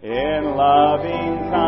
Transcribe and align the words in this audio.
In 0.00 0.54
loving 0.54 1.50
kindness, 1.50 1.67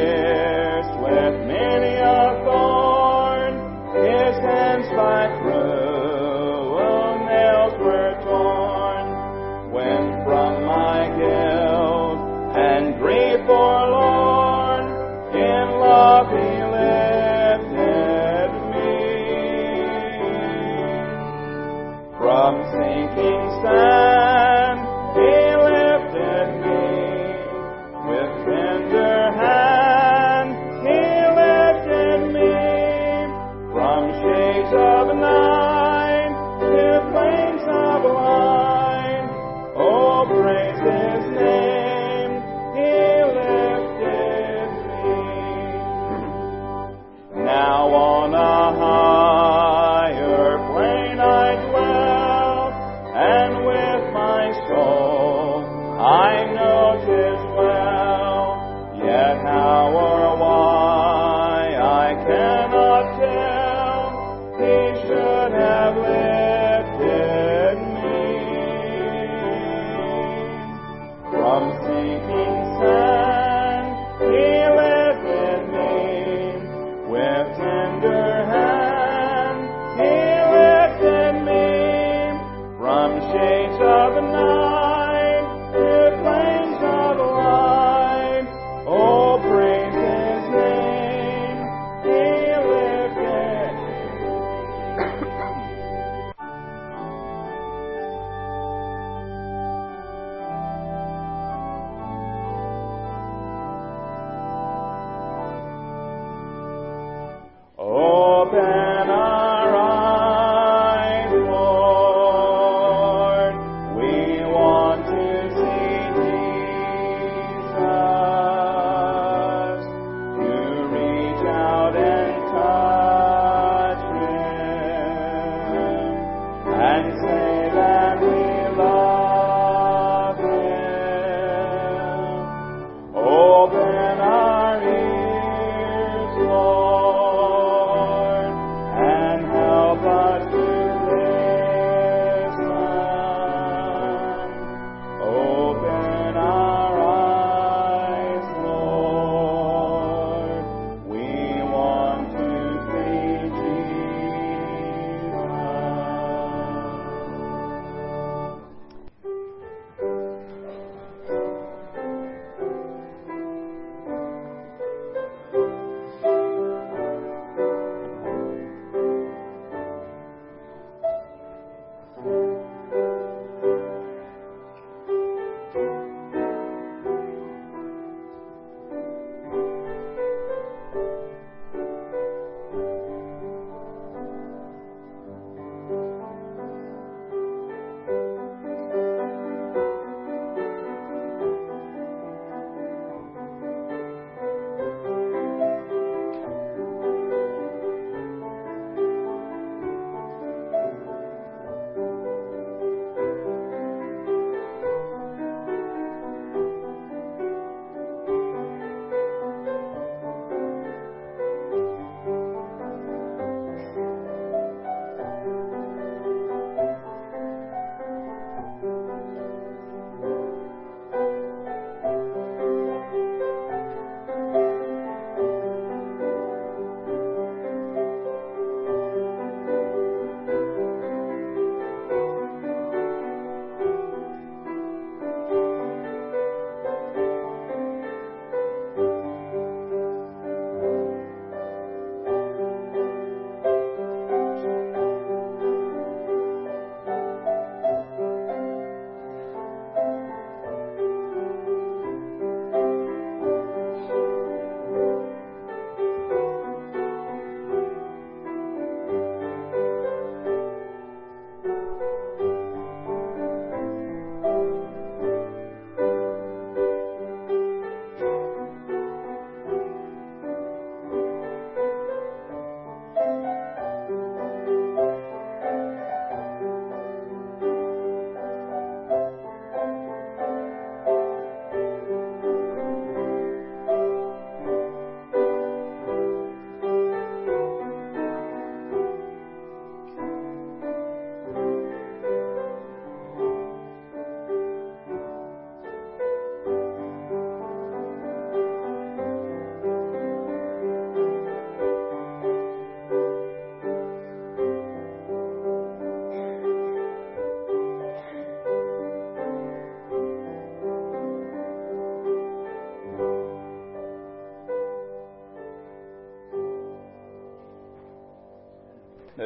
I'm 71.51 71.71
seeking. 71.83 73.00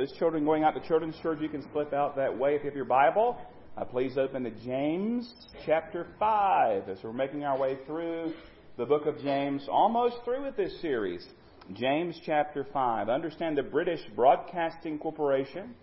Those 0.06 0.18
children 0.20 0.46
going 0.46 0.64
out 0.64 0.76
to 0.76 0.88
children's 0.88 1.16
church, 1.24 1.40
you 1.42 1.50
can 1.50 1.66
slip 1.72 1.92
out 1.92 2.16
that 2.18 2.38
way 2.38 2.54
if 2.54 2.62
you 2.62 2.70
have 2.70 2.76
your 2.76 2.86
Bible. 2.86 3.42
Uh, 3.76 3.86
please 3.86 4.20
open 4.20 4.44
to 4.44 4.52
James 4.64 5.34
chapter 5.66 6.06
5 6.20 6.90
as 6.90 7.00
we're 7.04 7.12
making 7.12 7.44
our 7.44 7.58
way 7.58 7.80
through 7.88 8.32
the 8.78 8.86
book 8.86 9.08
of 9.08 9.18
James, 9.24 9.66
almost 9.68 10.18
through 10.24 10.44
with 10.44 10.56
this 10.56 10.80
series. 10.80 11.26
James 11.74 12.22
chapter 12.24 12.68
5. 12.72 13.10
Understand 13.10 13.58
the 13.58 13.64
British 13.64 14.00
Broadcasting 14.16 15.00
Corporation 15.00 15.74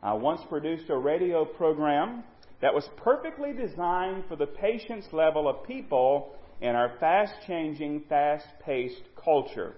uh, 0.00 0.14
once 0.14 0.40
produced 0.48 0.88
a 0.88 0.96
radio 0.96 1.44
program 1.44 2.22
that 2.60 2.72
was 2.72 2.88
perfectly 2.98 3.52
designed 3.52 4.22
for 4.28 4.36
the 4.36 4.46
patience 4.46 5.06
level 5.10 5.48
of 5.48 5.66
people 5.66 6.36
in 6.60 6.76
our 6.76 6.92
fast 7.00 7.34
changing, 7.48 8.04
fast 8.08 8.46
paced 8.64 9.02
culture. 9.24 9.74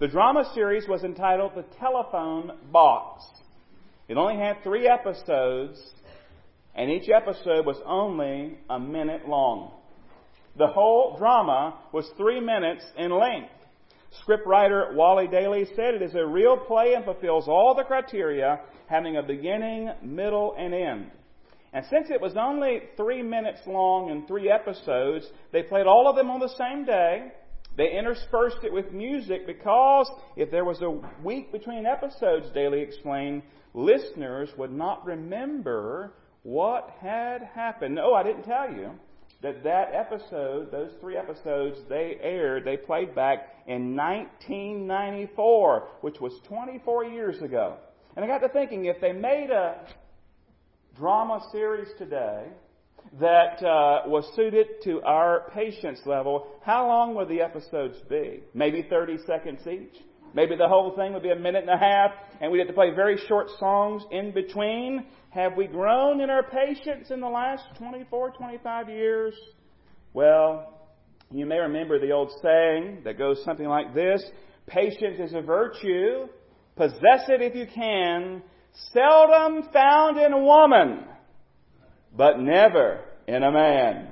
The 0.00 0.08
drama 0.08 0.50
series 0.54 0.88
was 0.88 1.04
entitled 1.04 1.52
The 1.54 1.64
Telephone 1.78 2.50
Box. 2.72 3.24
It 4.08 4.16
only 4.16 4.36
had 4.36 4.56
three 4.64 4.88
episodes, 4.88 5.80
and 6.74 6.90
each 6.90 7.08
episode 7.08 7.64
was 7.64 7.80
only 7.86 8.58
a 8.68 8.80
minute 8.80 9.28
long. 9.28 9.70
The 10.58 10.66
whole 10.66 11.16
drama 11.16 11.78
was 11.92 12.10
three 12.16 12.40
minutes 12.40 12.84
in 12.98 13.12
length. 13.12 13.52
Scriptwriter 14.26 14.96
Wally 14.96 15.28
Daly 15.28 15.64
said 15.76 15.94
it 15.94 16.02
is 16.02 16.16
a 16.16 16.26
real 16.26 16.56
play 16.56 16.94
and 16.94 17.04
fulfills 17.04 17.46
all 17.46 17.76
the 17.76 17.84
criteria, 17.84 18.62
having 18.88 19.16
a 19.16 19.22
beginning, 19.22 19.92
middle, 20.02 20.56
and 20.58 20.74
end. 20.74 21.12
And 21.72 21.86
since 21.86 22.10
it 22.10 22.20
was 22.20 22.34
only 22.36 22.82
three 22.96 23.22
minutes 23.22 23.60
long 23.64 24.10
and 24.10 24.26
three 24.26 24.50
episodes, 24.50 25.24
they 25.52 25.62
played 25.62 25.86
all 25.86 26.08
of 26.08 26.16
them 26.16 26.30
on 26.30 26.40
the 26.40 26.52
same 26.56 26.84
day 26.84 27.30
they 27.76 27.96
interspersed 27.96 28.58
it 28.62 28.72
with 28.72 28.92
music 28.92 29.46
because 29.46 30.10
if 30.36 30.50
there 30.50 30.64
was 30.64 30.80
a 30.82 30.90
week 31.24 31.50
between 31.50 31.86
episodes, 31.86 32.46
Daly 32.54 32.80
explained, 32.80 33.42
listeners 33.72 34.48
would 34.56 34.72
not 34.72 35.04
remember 35.04 36.12
what 36.44 36.90
had 37.00 37.42
happened. 37.42 37.94
No, 37.96 38.14
I 38.14 38.22
didn't 38.22 38.44
tell 38.44 38.70
you 38.70 38.90
that 39.42 39.64
that 39.64 39.92
episode, 39.92 40.70
those 40.70 40.92
three 41.00 41.16
episodes, 41.16 41.78
they 41.88 42.16
aired, 42.22 42.64
they 42.64 42.76
played 42.76 43.14
back 43.14 43.48
in 43.66 43.96
1994, 43.96 45.88
which 46.02 46.20
was 46.20 46.32
24 46.48 47.04
years 47.06 47.42
ago. 47.42 47.76
And 48.16 48.24
I 48.24 48.28
got 48.28 48.38
to 48.46 48.48
thinking, 48.48 48.84
if 48.84 49.00
they 49.00 49.12
made 49.12 49.50
a 49.50 49.84
drama 50.96 51.40
series 51.50 51.88
today, 51.98 52.46
that 53.20 53.62
uh, 53.62 54.02
was 54.06 54.24
suited 54.34 54.66
to 54.84 55.00
our 55.02 55.50
patience 55.54 56.00
level, 56.06 56.46
how 56.62 56.86
long 56.86 57.14
would 57.14 57.28
the 57.28 57.40
episodes 57.40 57.96
be? 58.08 58.40
Maybe 58.54 58.86
30 58.88 59.18
seconds 59.26 59.60
each? 59.66 60.02
Maybe 60.34 60.56
the 60.56 60.66
whole 60.66 60.96
thing 60.96 61.12
would 61.12 61.22
be 61.22 61.30
a 61.30 61.36
minute 61.36 61.62
and 61.62 61.70
a 61.70 61.78
half, 61.78 62.10
and 62.40 62.50
we'd 62.50 62.58
have 62.58 62.68
to 62.68 62.74
play 62.74 62.90
very 62.90 63.16
short 63.28 63.48
songs 63.60 64.02
in 64.10 64.32
between. 64.32 65.06
Have 65.30 65.56
we 65.56 65.68
grown 65.68 66.20
in 66.20 66.28
our 66.28 66.42
patience 66.42 67.10
in 67.10 67.20
the 67.20 67.28
last 67.28 67.62
24, 67.78 68.30
25 68.30 68.88
years? 68.88 69.34
Well, 70.12 70.88
you 71.30 71.46
may 71.46 71.58
remember 71.58 72.00
the 72.00 72.10
old 72.10 72.32
saying 72.42 73.02
that 73.04 73.16
goes 73.16 73.42
something 73.44 73.66
like 73.66 73.94
this 73.94 74.22
Patience 74.66 75.20
is 75.20 75.34
a 75.34 75.42
virtue. 75.42 76.26
Possess 76.76 77.28
it 77.28 77.42
if 77.42 77.54
you 77.54 77.66
can. 77.72 78.42
Seldom 78.92 79.68
found 79.72 80.18
in 80.18 80.32
a 80.32 80.38
woman 80.38 81.04
but 82.16 82.38
never 82.38 83.00
in 83.26 83.42
a 83.42 83.50
man. 83.50 84.08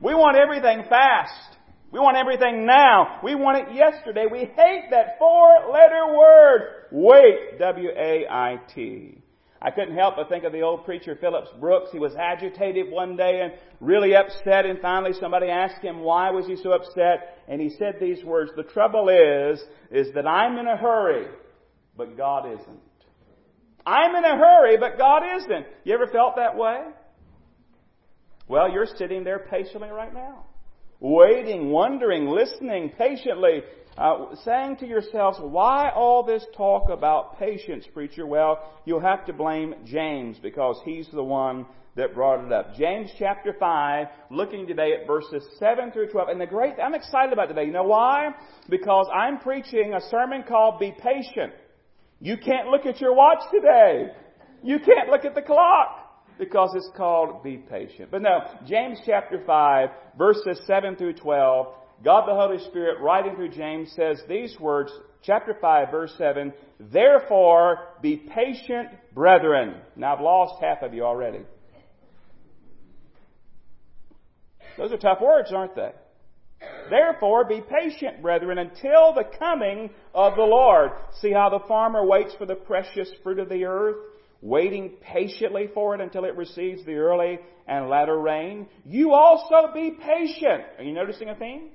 We 0.00 0.14
want 0.14 0.36
everything 0.36 0.84
fast. 0.88 1.56
We 1.90 2.00
want 2.00 2.16
everything 2.16 2.66
now. 2.66 3.20
We 3.22 3.34
want 3.34 3.68
it 3.68 3.74
yesterday. 3.74 4.26
We 4.30 4.40
hate 4.40 4.88
that 4.90 5.18
four 5.18 5.70
letter 5.72 6.14
word. 6.14 6.86
Wait. 6.92 7.58
W-A-I-T. 7.58 9.22
I 9.62 9.70
couldn't 9.70 9.96
help 9.96 10.16
but 10.16 10.28
think 10.28 10.44
of 10.44 10.52
the 10.52 10.60
old 10.60 10.84
preacher 10.84 11.16
Phillips 11.18 11.48
Brooks. 11.58 11.88
He 11.90 11.98
was 11.98 12.14
agitated 12.14 12.90
one 12.90 13.16
day 13.16 13.40
and 13.42 13.54
really 13.80 14.14
upset 14.14 14.66
and 14.66 14.78
finally 14.80 15.12
somebody 15.18 15.48
asked 15.48 15.82
him 15.82 16.00
why 16.00 16.30
was 16.30 16.46
he 16.46 16.56
so 16.56 16.72
upset 16.72 17.38
and 17.48 17.60
he 17.60 17.70
said 17.70 17.96
these 17.98 18.22
words, 18.22 18.50
the 18.54 18.64
trouble 18.64 19.08
is, 19.08 19.60
is 19.90 20.12
that 20.14 20.26
I'm 20.26 20.58
in 20.58 20.66
a 20.66 20.76
hurry, 20.76 21.26
but 21.96 22.16
God 22.16 22.46
isn't. 22.52 22.80
I'm 23.86 24.16
in 24.16 24.24
a 24.24 24.36
hurry, 24.36 24.76
but 24.78 24.98
God 24.98 25.22
isn't. 25.38 25.66
You 25.84 25.94
ever 25.94 26.08
felt 26.08 26.36
that 26.36 26.56
way? 26.56 26.80
Well, 28.48 28.70
you're 28.70 28.86
sitting 28.96 29.22
there 29.22 29.38
patiently 29.38 29.90
right 29.90 30.12
now. 30.12 30.44
Waiting, 30.98 31.70
wondering, 31.70 32.26
listening 32.26 32.90
patiently, 32.98 33.62
uh, 33.96 34.34
saying 34.44 34.78
to 34.78 34.86
yourselves, 34.86 35.38
why 35.40 35.90
all 35.90 36.24
this 36.24 36.44
talk 36.56 36.88
about 36.90 37.38
patience, 37.38 37.86
preacher? 37.94 38.26
Well, 38.26 38.72
you'll 38.84 39.00
have 39.00 39.24
to 39.26 39.32
blame 39.32 39.74
James 39.84 40.38
because 40.42 40.80
he's 40.84 41.08
the 41.12 41.22
one 41.22 41.66
that 41.96 42.14
brought 42.14 42.44
it 42.44 42.52
up. 42.52 42.74
James 42.74 43.10
chapter 43.18 43.54
5, 43.58 44.06
looking 44.30 44.66
today 44.66 44.92
at 45.00 45.06
verses 45.06 45.46
7 45.58 45.92
through 45.92 46.08
12. 46.08 46.28
And 46.28 46.40
the 46.40 46.46
great, 46.46 46.74
I'm 46.82 46.94
excited 46.94 47.32
about 47.32 47.48
today. 47.48 47.64
You 47.64 47.72
know 47.72 47.84
why? 47.84 48.30
Because 48.68 49.06
I'm 49.14 49.38
preaching 49.38 49.94
a 49.94 50.00
sermon 50.10 50.44
called 50.46 50.78
Be 50.78 50.92
Patient. 50.92 51.52
You 52.20 52.36
can't 52.36 52.68
look 52.68 52.86
at 52.86 53.00
your 53.00 53.14
watch 53.14 53.40
today. 53.52 54.08
You 54.62 54.78
can't 54.78 55.10
look 55.10 55.24
at 55.24 55.34
the 55.34 55.42
clock 55.42 56.06
because 56.38 56.74
it's 56.74 56.90
called 56.96 57.42
be 57.42 57.56
patient. 57.56 58.10
But 58.10 58.22
no, 58.22 58.40
James 58.66 58.98
chapter 59.04 59.42
5, 59.46 59.88
verses 60.18 60.60
7 60.66 60.96
through 60.96 61.14
12, 61.14 61.66
God 62.04 62.26
the 62.26 62.34
Holy 62.34 62.58
Spirit 62.68 63.00
writing 63.00 63.36
through 63.36 63.50
James 63.50 63.92
says 63.96 64.20
these 64.28 64.58
words, 64.60 64.92
chapter 65.22 65.56
5, 65.60 65.90
verse 65.90 66.14
7, 66.18 66.52
Therefore 66.78 67.88
be 68.02 68.16
patient, 68.16 68.88
brethren. 69.14 69.76
Now 69.94 70.14
I've 70.14 70.20
lost 70.20 70.62
half 70.62 70.82
of 70.82 70.94
you 70.94 71.04
already. 71.04 71.40
Those 74.76 74.92
are 74.92 74.98
tough 74.98 75.20
words, 75.22 75.52
aren't 75.54 75.74
they? 75.74 75.92
Therefore, 76.88 77.44
be 77.44 77.60
patient, 77.60 78.22
brethren, 78.22 78.58
until 78.58 79.12
the 79.12 79.28
coming 79.38 79.90
of 80.14 80.36
the 80.36 80.42
Lord. 80.42 80.92
See 81.20 81.32
how 81.32 81.48
the 81.48 81.66
farmer 81.66 82.04
waits 82.04 82.34
for 82.38 82.46
the 82.46 82.54
precious 82.54 83.10
fruit 83.22 83.38
of 83.38 83.48
the 83.48 83.64
earth, 83.64 83.96
waiting 84.40 84.94
patiently 85.00 85.68
for 85.74 85.94
it 85.94 86.00
until 86.00 86.24
it 86.24 86.36
receives 86.36 86.84
the 86.84 86.94
early 86.94 87.38
and 87.66 87.88
latter 87.88 88.18
rain? 88.18 88.68
You 88.84 89.12
also 89.12 89.72
be 89.74 89.92
patient. 90.00 90.62
Are 90.78 90.84
you 90.84 90.92
noticing 90.92 91.28
a 91.28 91.34
theme? 91.34 91.70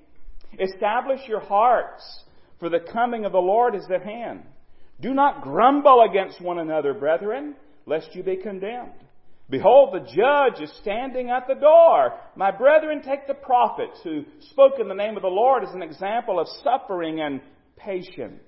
Establish 0.59 1.21
your 1.27 1.39
hearts, 1.39 2.23
for 2.59 2.69
the 2.69 2.79
coming 2.79 3.25
of 3.25 3.31
the 3.31 3.39
Lord 3.39 3.75
is 3.75 3.87
at 3.93 4.03
hand. 4.03 4.43
Do 5.01 5.13
not 5.13 5.41
grumble 5.41 6.05
against 6.09 6.41
one 6.41 6.59
another, 6.59 6.93
brethren, 6.93 7.55
lest 7.85 8.13
you 8.13 8.23
be 8.23 8.37
condemned. 8.37 8.91
Behold, 9.51 9.93
the 9.93 10.15
judge 10.15 10.63
is 10.63 10.73
standing 10.81 11.29
at 11.29 11.45
the 11.45 11.55
door. 11.55 12.13
My 12.37 12.51
brethren, 12.51 13.01
take 13.01 13.27
the 13.27 13.33
prophets 13.33 13.99
who 14.01 14.23
spoke 14.51 14.79
in 14.79 14.87
the 14.87 14.95
name 14.95 15.17
of 15.17 15.23
the 15.23 15.27
Lord 15.27 15.63
as 15.63 15.75
an 15.75 15.83
example 15.83 16.39
of 16.39 16.47
suffering 16.63 17.19
and 17.19 17.41
patience. 17.75 18.41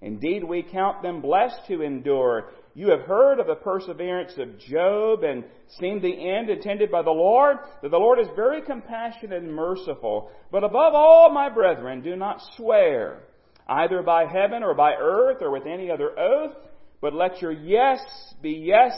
Indeed, 0.00 0.44
we 0.44 0.62
count 0.62 1.02
them 1.02 1.22
blessed 1.22 1.62
who 1.66 1.82
endure. 1.82 2.50
You 2.74 2.90
have 2.90 3.00
heard 3.00 3.40
of 3.40 3.48
the 3.48 3.56
perseverance 3.56 4.32
of 4.38 4.60
Job 4.60 5.24
and 5.24 5.42
seen 5.80 6.00
the 6.00 6.30
end 6.30 6.50
intended 6.50 6.92
by 6.92 7.02
the 7.02 7.10
Lord, 7.10 7.56
that 7.82 7.90
the 7.90 7.98
Lord 7.98 8.20
is 8.20 8.28
very 8.36 8.62
compassionate 8.62 9.42
and 9.42 9.52
merciful. 9.52 10.30
But 10.52 10.62
above 10.62 10.94
all, 10.94 11.32
my 11.32 11.48
brethren, 11.48 12.00
do 12.00 12.14
not 12.14 12.40
swear, 12.56 13.24
either 13.68 14.02
by 14.02 14.26
heaven 14.26 14.62
or 14.62 14.74
by 14.74 14.92
earth 14.92 15.38
or 15.40 15.50
with 15.50 15.66
any 15.66 15.90
other 15.90 16.16
oath, 16.16 16.54
but 17.00 17.12
let 17.12 17.42
your 17.42 17.52
yes 17.52 18.00
be 18.40 18.52
yes 18.52 18.92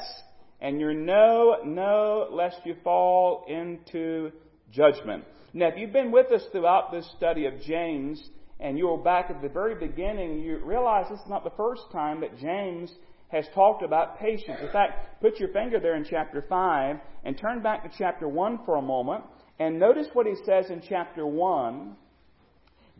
and 0.65 0.81
your 0.81 0.95
no, 0.95 1.59
no, 1.63 2.27
lest 2.31 2.57
you 2.65 2.75
fall 2.83 3.45
into 3.47 4.33
judgment. 4.73 5.23
Now, 5.53 5.69
if 5.69 5.75
you've 5.77 5.93
been 5.93 6.11
with 6.11 6.33
us 6.33 6.43
throughout 6.53 6.91
this 6.91 7.07
study 7.19 7.45
of 7.45 7.61
James, 7.61 8.31
and 8.59 8.79
you 8.79 8.89
were 8.89 8.97
back 8.97 9.27
at 9.29 9.43
the 9.43 9.49
very 9.51 9.75
beginning, 9.75 10.41
you 10.41 10.65
realize 10.65 11.05
this 11.11 11.21
is 11.21 11.29
not 11.29 11.45
the 11.45 11.51
first 11.51 11.83
time 11.93 12.23
that 12.23 12.39
James 12.39 12.91
has 13.29 13.45
talked 13.55 13.83
about 13.83 14.19
patience. 14.19 14.59
In 14.63 14.73
fact, 14.73 15.21
put 15.21 15.39
your 15.39 15.51
finger 15.51 15.79
there 15.79 15.97
in 15.97 16.07
chapter 16.09 16.43
5 16.49 16.97
and 17.25 17.37
turn 17.37 17.63
back 17.63 17.83
to 17.83 17.91
chapter 17.99 18.27
1 18.27 18.61
for 18.65 18.77
a 18.77 18.83
moment 18.83 19.23
and 19.59 19.79
notice 19.79 20.07
what 20.15 20.27
he 20.27 20.35
says 20.47 20.71
in 20.71 20.81
chapter 20.89 21.27
1, 21.27 21.95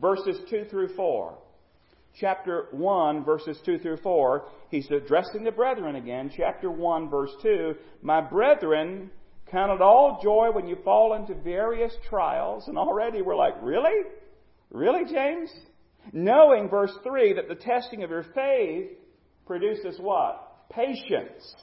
verses 0.03 0.37
2 0.51 0.67
through 0.71 0.95
4 0.97 1.39
chapter 2.19 2.69
1, 2.71 3.25
verses 3.25 3.59
2 3.65 3.79
through 3.79 3.99
4, 3.99 4.47
he's 4.71 4.91
addressing 4.91 5.45
the 5.45 5.51
brethren 5.51 5.97
again. 5.97 6.31
Chapter 6.37 6.71
1, 6.71 7.11
verse 7.11 7.33
2, 7.43 7.75
My 8.03 8.21
brethren, 8.21 9.11
count 9.51 9.73
it 9.73 9.83
all 9.83 10.21
joy 10.23 10.49
when 10.53 10.67
you 10.67 10.77
fall 10.85 11.15
into 11.15 11.35
various 11.35 11.95
trials. 12.09 12.69
And 12.69 12.79
already 12.79 13.23
we're 13.23 13.37
like, 13.37 13.55
really? 13.63 14.03
Really, 14.71 15.05
James? 15.13 15.51
Knowing, 16.13 16.69
verse 16.69 16.93
3, 17.03 17.35
that 17.35 17.49
the 17.49 17.55
testing 17.55 18.03
of 18.03 18.11
your 18.11 18.27
faith 18.35 18.91
produces 19.47 19.99
what? 19.99 20.69
Patience. 20.71 21.55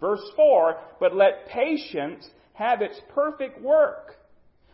Verse 0.00 0.22
4, 0.36 0.76
but 1.00 1.14
let 1.14 1.48
patience 1.48 2.28
have 2.52 2.82
its 2.82 3.00
perfect 3.14 3.60
work, 3.60 4.16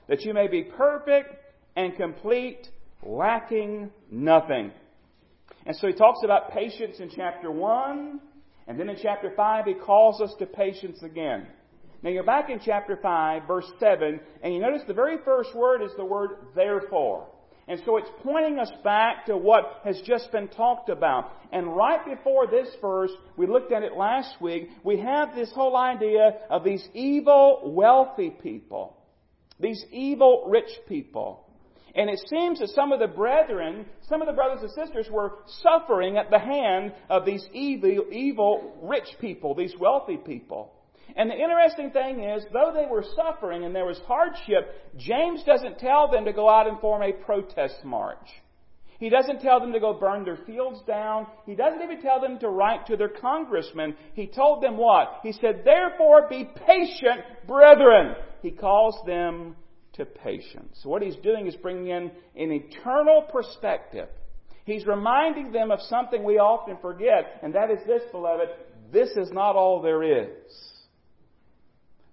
that 0.08 0.22
you 0.22 0.34
may 0.34 0.48
be 0.48 0.64
perfect 0.64 1.34
and 1.76 1.96
complete, 1.96 2.68
lacking 3.02 3.90
nothing. 4.10 4.70
And 5.66 5.76
so 5.76 5.86
he 5.86 5.94
talks 5.94 6.20
about 6.24 6.52
patience 6.52 7.00
in 7.00 7.10
chapter 7.14 7.50
1, 7.50 8.20
and 8.66 8.78
then 8.78 8.88
in 8.88 8.96
chapter 9.00 9.32
5 9.34 9.64
he 9.64 9.74
calls 9.74 10.20
us 10.20 10.34
to 10.38 10.46
patience 10.46 11.02
again. 11.02 11.46
Now 12.02 12.10
you're 12.10 12.22
back 12.22 12.50
in 12.50 12.60
chapter 12.62 12.98
5, 13.00 13.46
verse 13.46 13.70
7, 13.80 14.20
and 14.42 14.54
you 14.54 14.60
notice 14.60 14.82
the 14.86 14.92
very 14.92 15.16
first 15.24 15.54
word 15.54 15.82
is 15.82 15.92
the 15.96 16.04
word 16.04 16.32
therefore. 16.54 17.28
And 17.66 17.80
so 17.86 17.96
it's 17.96 18.10
pointing 18.22 18.58
us 18.58 18.70
back 18.82 19.24
to 19.26 19.38
what 19.38 19.80
has 19.84 19.98
just 20.04 20.30
been 20.30 20.48
talked 20.48 20.90
about. 20.90 21.32
And 21.50 21.74
right 21.74 22.04
before 22.04 22.46
this 22.46 22.68
verse, 22.82 23.10
we 23.38 23.46
looked 23.46 23.72
at 23.72 23.82
it 23.82 23.96
last 23.96 24.38
week, 24.40 24.68
we 24.82 24.98
have 24.98 25.34
this 25.34 25.50
whole 25.52 25.76
idea 25.76 26.40
of 26.50 26.62
these 26.62 26.86
evil, 26.92 27.72
wealthy 27.74 28.28
people. 28.28 28.98
These 29.58 29.82
evil, 29.90 30.44
rich 30.48 30.70
people. 30.88 31.43
And 31.94 32.10
it 32.10 32.20
seems 32.28 32.58
that 32.58 32.70
some 32.70 32.90
of 32.90 32.98
the 32.98 33.06
brethren, 33.06 33.86
some 34.08 34.20
of 34.20 34.26
the 34.26 34.32
brothers 34.32 34.62
and 34.62 34.70
sisters 34.70 35.08
were 35.10 35.38
suffering 35.62 36.16
at 36.16 36.30
the 36.30 36.38
hand 36.38 36.92
of 37.08 37.24
these 37.24 37.46
evil, 37.52 38.06
evil, 38.10 38.76
rich 38.82 39.16
people, 39.20 39.54
these 39.54 39.74
wealthy 39.78 40.16
people. 40.16 40.72
And 41.16 41.30
the 41.30 41.36
interesting 41.36 41.92
thing 41.92 42.24
is, 42.24 42.44
though 42.52 42.72
they 42.74 42.86
were 42.90 43.04
suffering 43.14 43.64
and 43.64 43.74
there 43.74 43.86
was 43.86 44.00
hardship, 44.06 44.74
James 44.96 45.44
doesn't 45.44 45.78
tell 45.78 46.10
them 46.10 46.24
to 46.24 46.32
go 46.32 46.48
out 46.48 46.66
and 46.66 46.80
form 46.80 47.02
a 47.02 47.12
protest 47.12 47.84
march. 47.84 48.26
He 48.98 49.10
doesn't 49.10 49.40
tell 49.40 49.60
them 49.60 49.72
to 49.72 49.80
go 49.80 49.92
burn 49.92 50.24
their 50.24 50.38
fields 50.46 50.80
down. 50.86 51.26
He 51.46 51.54
doesn't 51.54 51.82
even 51.82 52.00
tell 52.00 52.20
them 52.20 52.38
to 52.40 52.48
write 52.48 52.86
to 52.86 52.96
their 52.96 53.08
congressman. 53.08 53.96
He 54.14 54.26
told 54.26 54.62
them 54.62 54.76
what? 54.76 55.20
He 55.22 55.32
said, 55.32 55.62
therefore 55.64 56.28
be 56.28 56.48
patient, 56.66 57.20
brethren. 57.46 58.14
He 58.42 58.50
calls 58.50 58.98
them 59.06 59.56
to 59.94 60.04
patience. 60.04 60.80
What 60.84 61.02
he's 61.02 61.16
doing 61.16 61.46
is 61.46 61.56
bringing 61.56 61.88
in 61.88 62.10
an 62.36 62.52
eternal 62.52 63.22
perspective. 63.32 64.08
He's 64.64 64.86
reminding 64.86 65.52
them 65.52 65.70
of 65.70 65.80
something 65.82 66.24
we 66.24 66.38
often 66.38 66.78
forget, 66.80 67.40
and 67.42 67.54
that 67.54 67.70
is 67.70 67.78
this, 67.86 68.02
beloved. 68.10 68.48
This 68.92 69.10
is 69.10 69.30
not 69.30 69.56
all 69.56 69.82
there 69.82 70.02
is. 70.02 70.74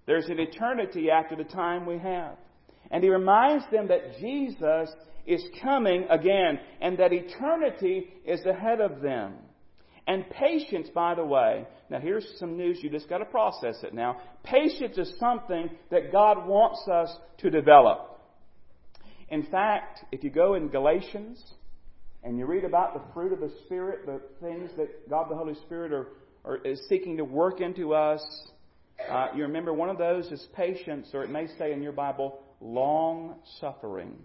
There's 0.06 0.26
an 0.26 0.38
eternity 0.38 1.10
after 1.10 1.36
the 1.36 1.44
time 1.44 1.86
we 1.86 1.98
have. 1.98 2.36
And 2.90 3.02
he 3.02 3.08
reminds 3.08 3.64
them 3.70 3.88
that 3.88 4.18
Jesus 4.20 4.90
is 5.26 5.42
coming 5.62 6.06
again 6.10 6.58
and 6.80 6.98
that 6.98 7.12
eternity 7.12 8.12
is 8.24 8.44
ahead 8.44 8.80
of 8.80 9.00
them. 9.00 9.34
And 10.06 10.28
patience, 10.30 10.88
by 10.94 11.14
the 11.14 11.24
way, 11.24 11.66
now 11.92 12.00
here's 12.00 12.26
some 12.38 12.56
news, 12.56 12.78
you 12.82 12.88
just 12.88 13.06
got 13.06 13.18
to 13.18 13.26
process 13.26 13.76
it 13.82 13.92
now. 13.92 14.16
Patience 14.44 14.96
is 14.96 15.12
something 15.20 15.68
that 15.90 16.10
God 16.10 16.48
wants 16.48 16.88
us 16.88 17.14
to 17.38 17.50
develop. 17.50 18.18
In 19.28 19.42
fact, 19.44 20.00
if 20.10 20.24
you 20.24 20.30
go 20.30 20.54
in 20.54 20.68
Galatians 20.68 21.42
and 22.24 22.38
you 22.38 22.46
read 22.46 22.64
about 22.64 22.94
the 22.94 23.12
fruit 23.12 23.34
of 23.34 23.40
the 23.40 23.52
Spirit, 23.66 24.06
the 24.06 24.22
things 24.40 24.70
that 24.78 25.10
God 25.10 25.26
the 25.30 25.36
Holy 25.36 25.54
Spirit 25.66 25.92
are, 25.92 26.06
are 26.46 26.56
is 26.64 26.80
seeking 26.88 27.18
to 27.18 27.24
work 27.24 27.60
into 27.60 27.92
us, 27.92 28.24
uh, 29.10 29.26
you 29.36 29.42
remember 29.42 29.74
one 29.74 29.90
of 29.90 29.98
those 29.98 30.26
is 30.32 30.46
patience, 30.56 31.10
or 31.12 31.22
it 31.22 31.30
may 31.30 31.46
say 31.58 31.72
in 31.72 31.82
your 31.82 31.92
Bible, 31.92 32.40
long 32.62 33.34
suffering. 33.60 34.16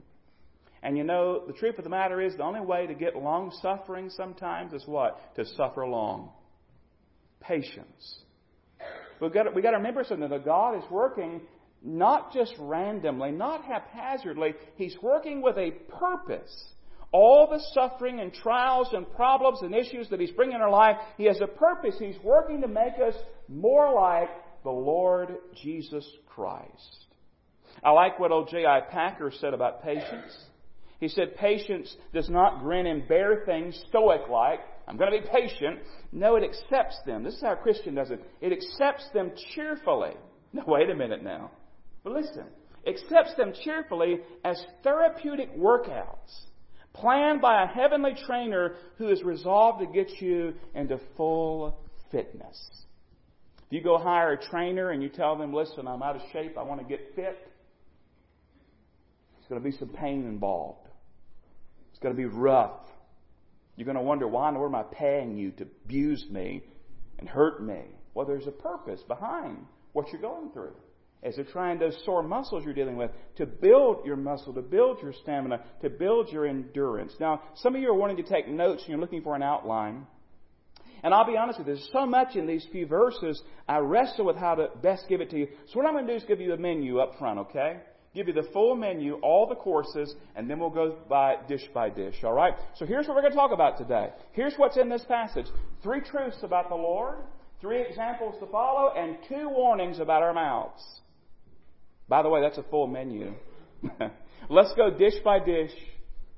And 0.84 0.98
you 0.98 1.04
know, 1.04 1.44
the 1.46 1.54
truth 1.54 1.78
of 1.80 1.84
the 1.84 1.90
matter 1.90 2.22
is, 2.22 2.38
the 2.38 2.44
only 2.44 2.62
way 2.62 2.88
to 2.88 2.94
get 2.94 3.18
long 3.18 3.52
suffering 3.62 4.10
sometimes 4.10 4.72
is 4.72 4.84
what? 4.86 5.36
To 5.36 5.44
suffer 5.44 5.86
long. 5.86 6.30
Patience. 7.40 8.20
We've 9.20 9.34
got, 9.34 9.44
to, 9.44 9.52
we've 9.52 9.64
got 9.64 9.72
to 9.72 9.78
remember 9.78 10.04
something 10.04 10.30
that 10.30 10.46
God 10.46 10.78
is 10.78 10.84
working 10.92 11.42
not 11.84 12.34
just 12.34 12.54
randomly, 12.60 13.32
not 13.32 13.64
haphazardly. 13.64 14.54
He's 14.76 14.96
working 15.02 15.42
with 15.42 15.58
a 15.58 15.72
purpose. 15.72 16.54
All 17.12 17.48
the 17.50 17.64
suffering 17.74 18.20
and 18.20 18.34
trials 18.34 18.90
and 18.92 19.10
problems 19.14 19.60
and 19.62 19.74
issues 19.74 20.10
that 20.10 20.20
He's 20.20 20.32
bringing 20.32 20.56
in 20.56 20.62
our 20.62 20.70
life, 20.70 20.98
He 21.18 21.26
has 21.26 21.40
a 21.42 21.48
purpose. 21.48 21.96
He's 22.00 22.20
working 22.24 22.62
to 22.62 22.68
make 22.68 22.96
us 23.06 23.16
more 23.48 23.94
like 23.94 24.30
the 24.64 24.72
Lord 24.72 25.38
Jesus 25.64 26.06
Christ. 26.28 27.06
I 27.84 27.92
like 27.92 28.20
what 28.20 28.32
old 28.32 28.50
J.I. 28.50 28.82
Packer 28.92 29.32
said 29.40 29.54
about 29.54 29.84
patience. 29.84 30.36
He 31.00 31.08
said, 31.08 31.36
Patience 31.36 31.96
does 32.14 32.30
not 32.30 32.62
grin 32.62 32.88
and 32.88 33.08
bear 33.08 33.44
things 33.46 33.82
stoic 33.90 34.30
like. 34.30 34.60
I'm 34.88 34.98
going 34.98 35.12
to 35.12 35.20
be 35.20 35.28
patient. 35.28 35.80
No, 36.12 36.36
it 36.36 36.44
accepts 36.44 36.98
them. 37.06 37.24
This 37.24 37.36
is 37.36 37.42
how 37.42 37.54
a 37.54 37.58
Christian 37.58 37.96
does 37.96 38.10
it. 38.10 38.24
It 38.42 38.52
accepts 38.52 39.10
them 39.14 39.32
cheerfully. 39.54 40.14
No, 40.54 40.64
wait 40.66 40.90
a 40.90 40.96
minute 40.96 41.24
now. 41.24 41.52
But 42.04 42.14
listen, 42.14 42.46
accepts 42.88 43.36
them 43.36 43.54
cheerfully 43.64 44.22
as 44.44 44.64
therapeutic 44.84 45.56
workouts 45.58 46.46
planned 46.94 47.42
by 47.42 47.64
a 47.64 47.68
heavenly 47.68 48.14
trainer 48.26 48.76
who 48.98 49.10
is 49.10 49.24
resolved 49.24 49.80
to 49.80 49.86
get 49.86 50.22
you 50.22 50.54
into 50.74 51.00
full 51.16 51.80
fitness. 52.12 52.86
If 53.68 53.74
you 53.74 53.84
go 53.84 53.98
hire 53.98 54.34
a 54.34 54.50
trainer 54.50 54.92
and 54.92 55.04
you 55.04 55.10
tell 55.10 55.38
them, 55.38 55.54
listen, 55.54 55.88
I'm 55.88 56.02
out 56.02 56.16
of 56.16 56.22
shape, 56.32 56.58
I 56.58 56.64
want 56.64 56.82
to 56.82 56.88
get 56.88 57.16
fit, 57.16 57.38
there's 59.34 59.50
going 59.50 59.62
to 59.62 59.70
be 59.70 59.78
some 59.78 59.90
pain 59.90 60.26
involved. 60.26 60.87
It's 61.98 62.04
going 62.04 62.16
to 62.16 62.22
be 62.22 62.26
rough. 62.26 62.80
You're 63.76 63.86
going 63.86 63.98
to 63.98 64.04
wonder, 64.04 64.28
why 64.28 64.50
in 64.50 64.54
the 64.54 64.60
world 64.60 64.76
am 64.76 64.80
I 64.80 64.84
paying 64.84 65.36
you 65.36 65.50
to 65.54 65.64
abuse 65.64 66.24
me 66.30 66.62
and 67.18 67.28
hurt 67.28 67.64
me? 67.64 67.82
Well, 68.14 68.28
there's 68.28 68.46
a 68.46 68.52
purpose 68.52 69.02
behind 69.08 69.66
what 69.94 70.12
you're 70.12 70.22
going 70.22 70.52
through. 70.52 70.76
As 71.24 71.38
they're 71.38 71.46
trying 71.46 71.80
those 71.80 71.98
sore 72.06 72.22
muscles 72.22 72.64
you're 72.64 72.76
dealing 72.76 72.98
with 72.98 73.10
to 73.38 73.48
build 73.48 74.06
your 74.06 74.16
muscle, 74.16 74.54
to 74.54 74.62
build 74.62 75.02
your 75.02 75.12
stamina, 75.24 75.62
to 75.82 75.90
build 75.90 76.30
your 76.30 76.46
endurance. 76.46 77.14
Now, 77.20 77.42
some 77.56 77.76
of 77.76 77.82
you 77.82 77.90
are 77.90 77.98
wanting 77.98 78.18
to 78.18 78.24
take 78.30 78.48
notes 78.48 78.84
and 78.84 78.90
you're 78.90 79.00
looking 79.00 79.24
for 79.24 79.36
an 79.36 79.42
outline. 79.42 80.06
And 81.02 81.16
I'll 81.16 81.26
be 81.26 81.36
honest 81.36 81.58
with 81.58 81.68
you, 81.68 81.74
there's 81.74 81.90
so 81.92 82.06
much 82.06 82.36
in 82.36 82.46
these 82.46 82.68
few 82.72 82.86
verses, 82.86 83.42
I 83.68 83.80
wrestle 83.80 84.26
with 84.26 84.36
how 84.36 84.54
to 84.54 84.68
best 84.84 85.06
give 85.10 85.20
it 85.20 85.32
to 85.32 85.38
you. 85.40 85.48
So 85.72 85.80
what 85.80 85.88
I'm 85.88 85.94
going 85.94 86.06
to 86.06 86.14
do 86.14 86.18
is 86.18 86.26
give 86.28 86.42
you 86.42 86.54
a 86.54 86.58
menu 86.58 87.00
up 87.00 87.18
front, 87.18 87.40
okay? 87.40 87.78
Give 88.14 88.28
you 88.28 88.34
the 88.34 88.48
full 88.54 88.76
menu, 88.76 89.16
all 89.22 89.48
the 89.48 89.56
courses, 89.56 90.14
and 90.36 90.50
then 90.50 90.60
we'll 90.60 90.70
go 90.70 90.96
by 91.08 91.36
dish 91.48 91.68
by 91.74 91.90
dish, 91.90 92.16
alright? 92.24 92.54
So 92.76 92.86
here's 92.86 93.08
what 93.08 93.16
we're 93.16 93.22
going 93.22 93.34
to 93.34 93.38
talk 93.38 93.52
about 93.52 93.78
today. 93.78 94.10
Here's 94.32 94.56
what's 94.56 94.78
in 94.78 94.90
this 94.90 95.06
passage. 95.08 95.46
Three 95.84 96.02
truths 96.02 96.38
about 96.42 96.70
the 96.70 96.76
Lord, 96.76 97.18
three 97.62 97.82
examples 97.82 98.36
to 98.40 98.48
follow, 98.48 98.94
and 98.96 99.18
two 99.28 99.50
warnings 99.50 100.00
about 100.00 100.24
our 100.24 100.34
mouths. 100.34 100.84
By 102.08 102.24
the 102.24 102.30
way, 102.30 102.42
that's 102.42 102.58
a 102.58 102.64
full 102.64 102.88
menu. 102.88 103.34
Let's 104.50 104.74
go 104.76 104.90
dish 104.90 105.16
by 105.24 105.40
dish 105.40 105.72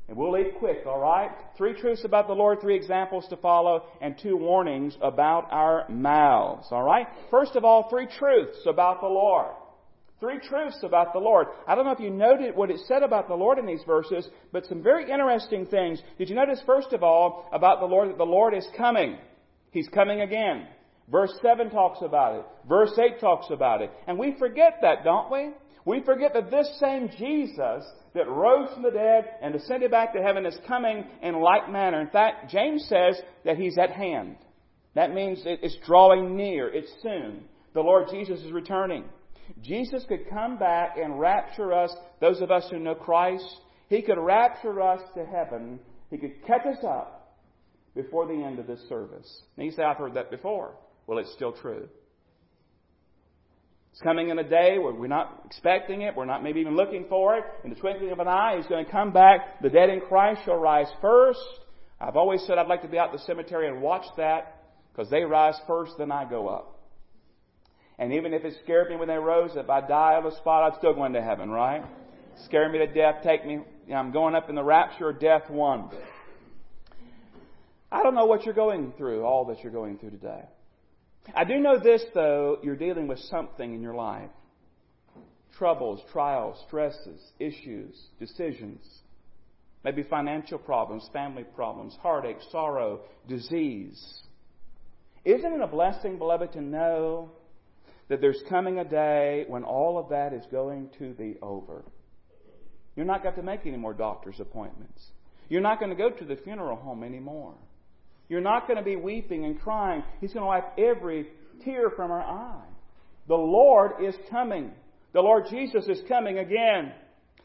and 0.10 0.18
we'll 0.18 0.36
eat 0.40 0.58
quick, 0.58 0.80
alright? 0.88 1.30
Three 1.56 1.80
truths 1.80 2.04
about 2.04 2.26
the 2.26 2.34
Lord, 2.34 2.62
three 2.62 2.76
examples 2.76 3.28
to 3.30 3.38
follow, 3.38 3.86
and 4.02 4.18
two 4.18 4.36
warnings 4.36 4.98
about 5.04 5.48
our 5.52 5.88
mouths, 5.88 6.68
alright? 6.72 7.06
First 7.30 7.56
of 7.56 7.64
all, 7.64 7.88
three 7.92 8.08
truths 8.18 8.58
about 8.66 9.02
the 9.02 9.08
Lord. 9.08 9.54
Three 10.20 10.40
truths 10.40 10.80
about 10.84 11.14
the 11.14 11.20
Lord. 11.20 11.48
I 11.66 11.76
don't 11.76 11.86
know 11.86 11.92
if 11.92 12.00
you 12.00 12.10
noted 12.10 12.56
what 12.56 12.70
it 12.70 12.80
said 12.88 13.04
about 13.04 13.30
the 13.30 13.36
Lord 13.36 13.58
in 13.58 13.66
these 13.66 13.84
verses, 13.86 14.28
but 14.52 14.66
some 14.66 14.84
very 14.84 15.10
interesting 15.10 15.66
things. 15.66 16.02
Did 16.18 16.30
you 16.30 16.36
notice, 16.36 16.62
first 16.66 16.92
of 16.92 17.04
all, 17.04 17.50
about 17.54 17.80
the 17.80 17.86
Lord 17.86 18.10
that 18.10 18.18
the 18.18 18.26
Lord 18.26 18.54
is 18.54 18.68
coming? 18.76 19.18
He's 19.72 19.88
coming 19.88 20.22
again. 20.22 20.68
Verse 21.10 21.32
7 21.42 21.70
talks 21.70 22.00
about 22.02 22.40
it. 22.40 22.46
Verse 22.68 22.92
8 22.98 23.20
talks 23.22 23.48
about 23.50 23.82
it. 23.82 23.92
And 24.08 24.20
we 24.20 24.36
forget 24.38 24.80
that, 24.82 25.06
don't 25.06 25.32
we? 25.32 25.52
We 25.86 26.04
forget 26.04 26.34
that 26.34 26.52
this 26.52 26.70
same 26.80 27.10
Jesus 27.18 27.86
that 28.14 28.28
rose 28.28 28.70
from 28.74 28.84
the 28.84 28.92
dead 28.92 29.26
and 29.42 29.56
ascended 29.56 29.90
back 29.90 30.14
to 30.14 30.22
heaven 30.22 30.46
is 30.46 30.58
coming 30.68 31.06
in 31.22 31.40
like 31.42 31.72
manner. 31.72 32.02
In 32.02 32.10
fact, 32.10 32.52
James 32.52 32.86
says 32.90 33.20
that 33.46 33.58
he's 33.58 33.78
at 33.78 33.92
hand. 33.92 34.36
That 34.96 35.14
means 35.14 35.42
it's 35.46 35.78
drawing 35.86 36.36
near. 36.36 36.68
It's 36.68 36.92
soon. 37.02 37.46
The 37.74 37.82
Lord 37.82 38.08
Jesus 38.12 38.40
is 38.42 38.52
returning. 38.52 39.06
Jesus 39.62 40.06
could 40.08 40.30
come 40.30 40.58
back 40.58 40.98
and 40.98 41.20
rapture 41.20 41.74
us, 41.74 41.96
those 42.22 42.42
of 42.42 42.52
us 42.52 42.68
who 42.70 42.80
know 42.80 42.96
Christ. 42.96 43.46
He 43.90 44.02
could 44.02 44.20
rapture 44.20 44.82
us 44.82 45.02
to 45.16 45.26
heaven. 45.26 45.80
He 46.10 46.18
could 46.18 46.46
catch 46.46 46.66
us 46.66 46.84
up 46.84 47.38
before 47.96 48.28
the 48.28 48.44
end 48.44 48.60
of 48.60 48.68
this 48.68 48.82
service. 48.88 49.42
And 49.58 49.66
you 49.66 49.72
say, 49.72 49.84
I've 49.84 49.98
heard 49.98 50.14
that 50.14 50.32
before. 50.32 50.76
Well, 51.08 51.18
it's 51.18 51.34
still 51.34 51.54
true. 51.54 51.88
It's 53.92 54.02
coming 54.02 54.30
in 54.30 54.40
a 54.40 54.48
day 54.48 54.78
where 54.78 54.94
we're 54.94 55.08
not 55.08 55.42
expecting 55.46 56.04
it, 56.04 56.16
we're 56.16 56.26
not 56.26 56.44
maybe 56.44 56.60
even 56.62 56.76
looking 56.76 57.06
for 57.10 57.36
it. 57.38 57.44
In 57.64 57.72
the 57.72 57.76
twinkling 57.76 58.12
of 58.12 58.20
an 58.20 58.28
eye, 58.28 58.56
He's 58.58 58.68
going 58.68 58.86
to 58.86 58.92
come 58.92 59.12
back. 59.12 59.62
The 59.62 59.70
dead 59.70 59.90
in 59.90 60.02
Christ 60.02 60.42
shall 60.46 60.58
rise 60.58 60.88
first. 61.02 61.40
I've 62.00 62.16
always 62.16 62.42
said 62.46 62.58
I'd 62.58 62.68
like 62.68 62.84
to 62.84 62.88
be 62.88 62.98
out 62.98 63.12
the 63.12 63.20
cemetery 63.20 63.68
and 63.68 63.82
watch 63.82 64.06
that 64.18 64.64
because 64.94 65.10
they 65.10 65.24
rise 65.24 65.56
first, 65.68 65.94
then 65.98 66.12
I 66.12 66.30
go 66.30 66.48
up. 66.48 66.79
And 68.00 68.14
even 68.14 68.34
if 68.34 68.46
it 68.46 68.56
scared 68.64 68.90
me 68.90 68.96
when 68.96 69.10
they 69.10 69.18
rose, 69.18 69.52
if 69.56 69.70
I 69.70 69.82
die 69.82 70.16
on 70.16 70.24
the 70.24 70.36
spot, 70.38 70.72
I'd 70.72 70.78
still 70.80 70.94
go 70.94 71.04
into 71.04 71.22
heaven, 71.22 71.50
right? 71.50 71.84
Scare 72.46 72.70
me 72.70 72.80
to 72.80 72.88
death, 72.88 73.18
take 73.24 73.46
me. 73.46 73.60
I'm 73.94 74.12
going 74.14 74.36
up 74.36 74.50
in 74.50 74.56
the 74.56 74.64
rapture 74.64 75.12
death 75.12 75.50
one. 75.50 75.90
I 77.92 78.02
don't 78.02 78.16
know 78.16 78.26
what 78.26 78.46
you're 78.46 78.54
going 78.54 78.94
through, 78.98 79.26
all 79.26 79.46
that 79.46 79.62
you're 79.64 79.74
going 79.74 79.98
through 79.98 80.12
today. 80.12 80.44
I 81.36 81.44
do 81.44 81.60
know 81.60 81.78
this, 81.78 82.02
though, 82.14 82.60
you're 82.64 82.78
dealing 82.78 83.08
with 83.08 83.20
something 83.20 83.74
in 83.74 83.82
your 83.82 83.96
life 83.96 84.30
troubles, 85.58 86.00
trials, 86.14 86.58
stresses, 86.68 87.22
issues, 87.38 87.94
decisions. 88.18 88.80
Maybe 89.84 90.04
financial 90.04 90.58
problems, 90.58 91.10
family 91.12 91.44
problems, 91.44 91.98
heartache, 92.02 92.38
sorrow, 92.50 93.02
disease. 93.28 94.22
Isn't 95.26 95.52
it 95.52 95.62
a 95.62 95.68
blessing, 95.68 96.18
beloved, 96.18 96.54
to 96.54 96.62
know 96.62 97.32
that 98.10 98.22
there's 98.22 98.42
coming 98.50 98.80
a 98.80 98.84
day 98.86 99.46
when 99.48 99.64
all 99.64 99.98
of 99.98 100.10
that 100.10 100.34
is 100.34 100.44
going 100.52 100.90
to 101.00 101.14
be 101.14 101.38
over? 101.42 101.84
You're 102.96 103.06
not 103.06 103.24
going 103.24 103.36
to 103.36 103.44
make 103.44 103.62
any 103.66 103.78
more 103.78 103.94
doctor's 103.94 104.40
appointments. 104.40 105.02
You're 105.48 105.62
not 105.62 105.80
going 105.80 105.90
to 105.90 105.96
go 105.96 106.10
to 106.10 106.26
the 106.26 106.36
funeral 106.36 106.76
home 106.76 107.04
anymore. 107.04 107.54
You're 108.28 108.42
not 108.42 108.68
going 108.68 108.78
to 108.78 108.84
be 108.84 108.96
weeping 108.96 109.46
and 109.46 109.60
crying. 109.60 110.04
He's 110.22 110.34
going 110.34 110.44
to 110.44 110.48
wipe 110.48 110.78
every 110.78 111.28
tear 111.64 111.90
from 111.90 112.12
our 112.12 112.22
eye. 112.22 112.66
The 113.28 113.36
Lord 113.36 114.04
is 114.04 114.16
coming. 114.30 114.72
The 115.14 115.22
Lord 115.22 115.46
Jesus 115.50 115.88
is 115.88 116.02
coming 116.08 116.38
again. 116.40 116.92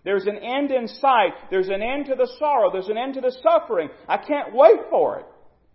There's 0.05 0.27
an 0.27 0.37
end 0.37 0.71
in 0.71 0.89
sight. 0.89 1.33
There's 1.51 1.69
an 1.69 1.83
end 1.83 2.07
to 2.07 2.15
the 2.15 2.31
sorrow. 2.39 2.71
There's 2.71 2.89
an 2.89 2.99
end 2.99 3.15
to 3.15 3.23
the 3.23 3.35
suffering. 3.43 3.89
I 4.07 4.19
can't 4.19 4.55
wait 4.55 4.81
for 4.91 5.21
it. 5.21 5.27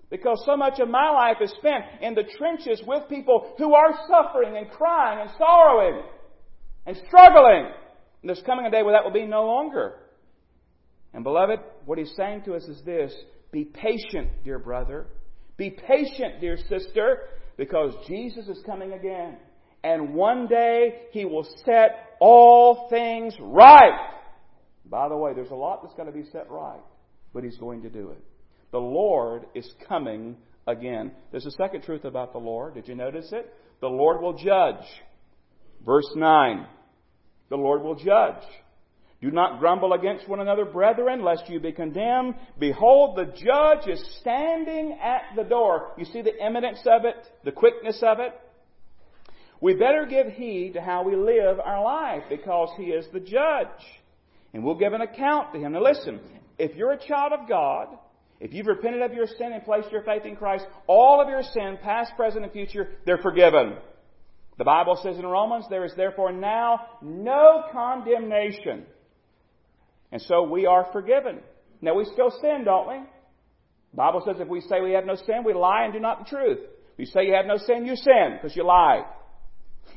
Because 0.10 0.42
so 0.46 0.58
much 0.58 0.80
of 0.80 0.90
my 0.90 1.12
life 1.12 1.38
is 1.42 1.52
spent 1.60 1.86
in 2.02 2.16
the 2.16 2.24
trenches 2.38 2.82
with 2.86 3.08
people 3.10 3.54
who 3.58 3.76
are 3.76 3.94
suffering 4.08 4.58
and 4.58 4.70
crying 4.72 5.20
and 5.22 5.30
sorrowing 5.38 6.02
and 6.86 6.98
struggling. 7.08 7.66
And 8.22 8.30
there's 8.30 8.42
coming 8.46 8.66
a 8.66 8.72
day 8.72 8.82
where 8.82 8.94
that 8.94 9.04
will 9.04 9.12
be 9.12 9.28
no 9.28 9.46
longer. 9.46 9.96
And 11.14 11.24
beloved, 11.24 11.60
what 11.86 11.98
he's 11.98 12.14
saying 12.16 12.44
to 12.46 12.56
us 12.56 12.64
is 12.64 12.82
this 12.86 13.14
be 13.52 13.66
patient, 13.66 14.30
dear 14.44 14.60
brother. 14.60 15.08
Be 15.58 15.70
patient, 15.70 16.40
dear 16.40 16.58
sister, 16.70 17.20
because 17.58 17.94
Jesus 18.08 18.48
is 18.48 18.62
coming 18.66 18.94
again. 18.94 19.38
And 19.84 20.14
one 20.14 20.48
day 20.48 21.08
he 21.12 21.26
will 21.26 21.48
set 21.66 22.16
all 22.20 22.88
things 22.90 23.36
right. 23.40 24.10
By 24.86 25.10
the 25.10 25.18
way, 25.18 25.34
there's 25.34 25.52
a 25.52 25.56
lot 25.56 25.82
that's 25.84 25.96
got 25.96 26.06
to 26.06 26.12
be 26.12 26.26
set 26.32 26.50
right, 26.50 26.82
but 27.34 27.44
he's 27.44 27.58
going 27.58 27.84
to 27.84 27.90
do 27.90 28.10
it. 28.10 28.24
The 28.72 28.80
Lord 28.80 29.46
is 29.56 29.72
coming 29.88 30.38
again. 30.68 31.12
There's 31.32 31.46
a 31.46 31.52
second 31.52 31.84
truth 31.84 32.06
about 32.06 32.34
the 32.34 32.40
Lord. 32.40 32.76
Did 32.76 32.88
you 32.88 32.96
notice 32.96 33.32
it? 33.32 33.52
The 33.82 33.88
Lord 33.88 34.22
will 34.22 34.34
judge. 34.34 34.86
Verse 35.86 36.10
9. 36.16 36.66
The 37.50 37.56
Lord 37.56 37.82
will 37.82 37.96
judge. 37.96 38.44
Do 39.22 39.32
not 39.32 39.60
grumble 39.60 39.94
against 39.94 40.30
one 40.30 40.40
another, 40.40 40.64
brethren, 40.64 41.24
lest 41.24 41.50
you 41.50 41.60
be 41.60 41.74
condemned. 41.74 42.36
Behold, 42.58 43.18
the 43.18 43.26
judge 43.26 43.88
is 43.88 44.18
standing 44.22 44.98
at 45.04 45.36
the 45.36 45.44
door. 45.44 45.92
You 45.98 46.06
see 46.06 46.22
the 46.22 46.46
imminence 46.46 46.80
of 46.86 47.04
it, 47.04 47.16
the 47.44 47.52
quickness 47.52 48.02
of 48.02 48.20
it? 48.20 48.34
We 49.60 49.74
better 49.74 50.06
give 50.10 50.28
heed 50.28 50.74
to 50.76 50.82
how 50.82 51.04
we 51.04 51.18
live 51.18 51.60
our 51.60 51.84
life 51.84 52.24
because 52.30 52.70
he 52.78 52.86
is 52.86 53.06
the 53.12 53.20
judge. 53.20 53.68
And 54.54 54.64
we'll 54.64 54.80
give 54.80 54.94
an 54.94 55.02
account 55.02 55.54
to 55.54 55.60
him. 55.60 55.74
Now 55.74 55.84
listen, 55.84 56.22
if 56.58 56.78
you're 56.78 56.94
a 56.94 57.08
child 57.08 57.34
of 57.34 57.50
God, 57.50 57.88
if 58.40 58.54
you've 58.54 58.68
repented 58.68 59.02
of 59.02 59.14
your 59.14 59.28
sin 59.28 59.52
and 59.54 59.64
placed 59.64 59.92
your 59.92 60.04
faith 60.04 60.26
in 60.26 60.36
Christ, 60.36 60.66
all 60.88 61.22
of 61.22 61.30
your 61.30 61.44
sin, 61.44 61.78
past, 61.84 62.14
present, 62.16 62.44
and 62.44 62.54
future, 62.54 62.90
they're 63.06 63.18
forgiven. 63.18 63.76
The 64.58 64.64
Bible 64.64 65.00
says 65.02 65.18
in 65.18 65.26
Romans, 65.26 65.66
there 65.70 65.86
is 65.86 65.94
therefore 65.96 66.32
now 66.32 66.82
no 67.02 67.64
condemnation 67.72 68.86
and 70.12 70.22
so 70.22 70.44
we 70.44 70.66
are 70.66 70.88
forgiven. 70.92 71.40
Now 71.82 71.96
we 71.96 72.06
still 72.06 72.32
sin, 72.42 72.64
don't 72.66 72.88
we? 72.88 72.96
The 73.92 73.98
Bible 73.98 74.24
says 74.26 74.38
if 74.40 74.48
we 74.48 74.62
say 74.62 74.82
we 74.82 74.94
have 74.94 75.06
no 75.06 75.16
sin, 75.16 75.44
we 75.46 75.54
lie 75.54 75.84
and 75.84 75.94
do 75.94 76.00
not 76.00 76.20
the 76.20 76.30
truth. 76.30 76.60
If 76.94 77.00
you 77.00 77.06
say 77.06 77.26
you 77.26 77.34
have 77.34 77.46
no 77.46 77.58
sin, 77.58 77.86
you 77.86 77.96
sin 77.96 78.38
because 78.42 78.56
you 78.56 78.64
lie. 78.64 79.06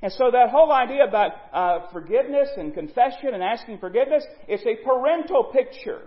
And 0.03 0.13
so 0.13 0.31
that 0.31 0.51
whole 0.51 0.73
idea 0.73 1.05
about 1.05 1.33
uh, 1.53 1.93
forgiveness 1.93 2.49
and 2.57 2.73
confession 2.75 3.35
and 3.35 3.43
asking 3.43 3.79
forgiveness, 3.79 4.25
it's 4.49 4.65
a 4.65 4.85
parental 4.85 5.45
picture. 5.45 6.01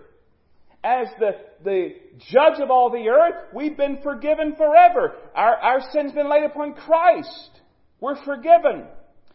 As 0.86 1.08
the, 1.18 1.32
the 1.64 1.94
judge 2.30 2.60
of 2.60 2.70
all 2.70 2.90
the 2.90 3.08
earth, 3.08 3.48
we've 3.52 3.76
been 3.76 3.98
forgiven 4.04 4.54
forever. 4.56 5.14
Our, 5.34 5.56
our 5.56 5.80
sin's 5.92 6.12
been 6.12 6.30
laid 6.30 6.44
upon 6.44 6.74
Christ. 6.74 7.60
We're 8.00 8.22
forgiven. 8.24 8.84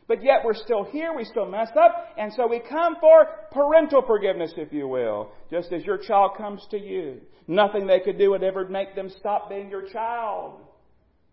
But 0.08 0.24
yet 0.24 0.46
we're 0.46 0.54
still 0.54 0.86
here, 0.86 1.14
we 1.14 1.26
still 1.26 1.46
mess 1.46 1.68
up, 1.78 2.08
and 2.18 2.32
so 2.34 2.48
we 2.48 2.60
come 2.60 2.96
for 3.02 3.28
parental 3.52 4.02
forgiveness, 4.02 4.54
if 4.56 4.72
you 4.72 4.88
will, 4.88 5.32
just 5.50 5.74
as 5.74 5.84
your 5.84 5.98
child 5.98 6.38
comes 6.38 6.66
to 6.72 6.78
you. 6.78 7.20
Nothing 7.48 7.86
they 7.86 8.00
could 8.00 8.18
do 8.18 8.32
would 8.32 8.44
ever 8.44 8.68
make 8.70 8.96
them 8.96 9.10
stop 9.20 9.50
being 9.50 9.70
your 9.70 9.90
child. 9.90 10.62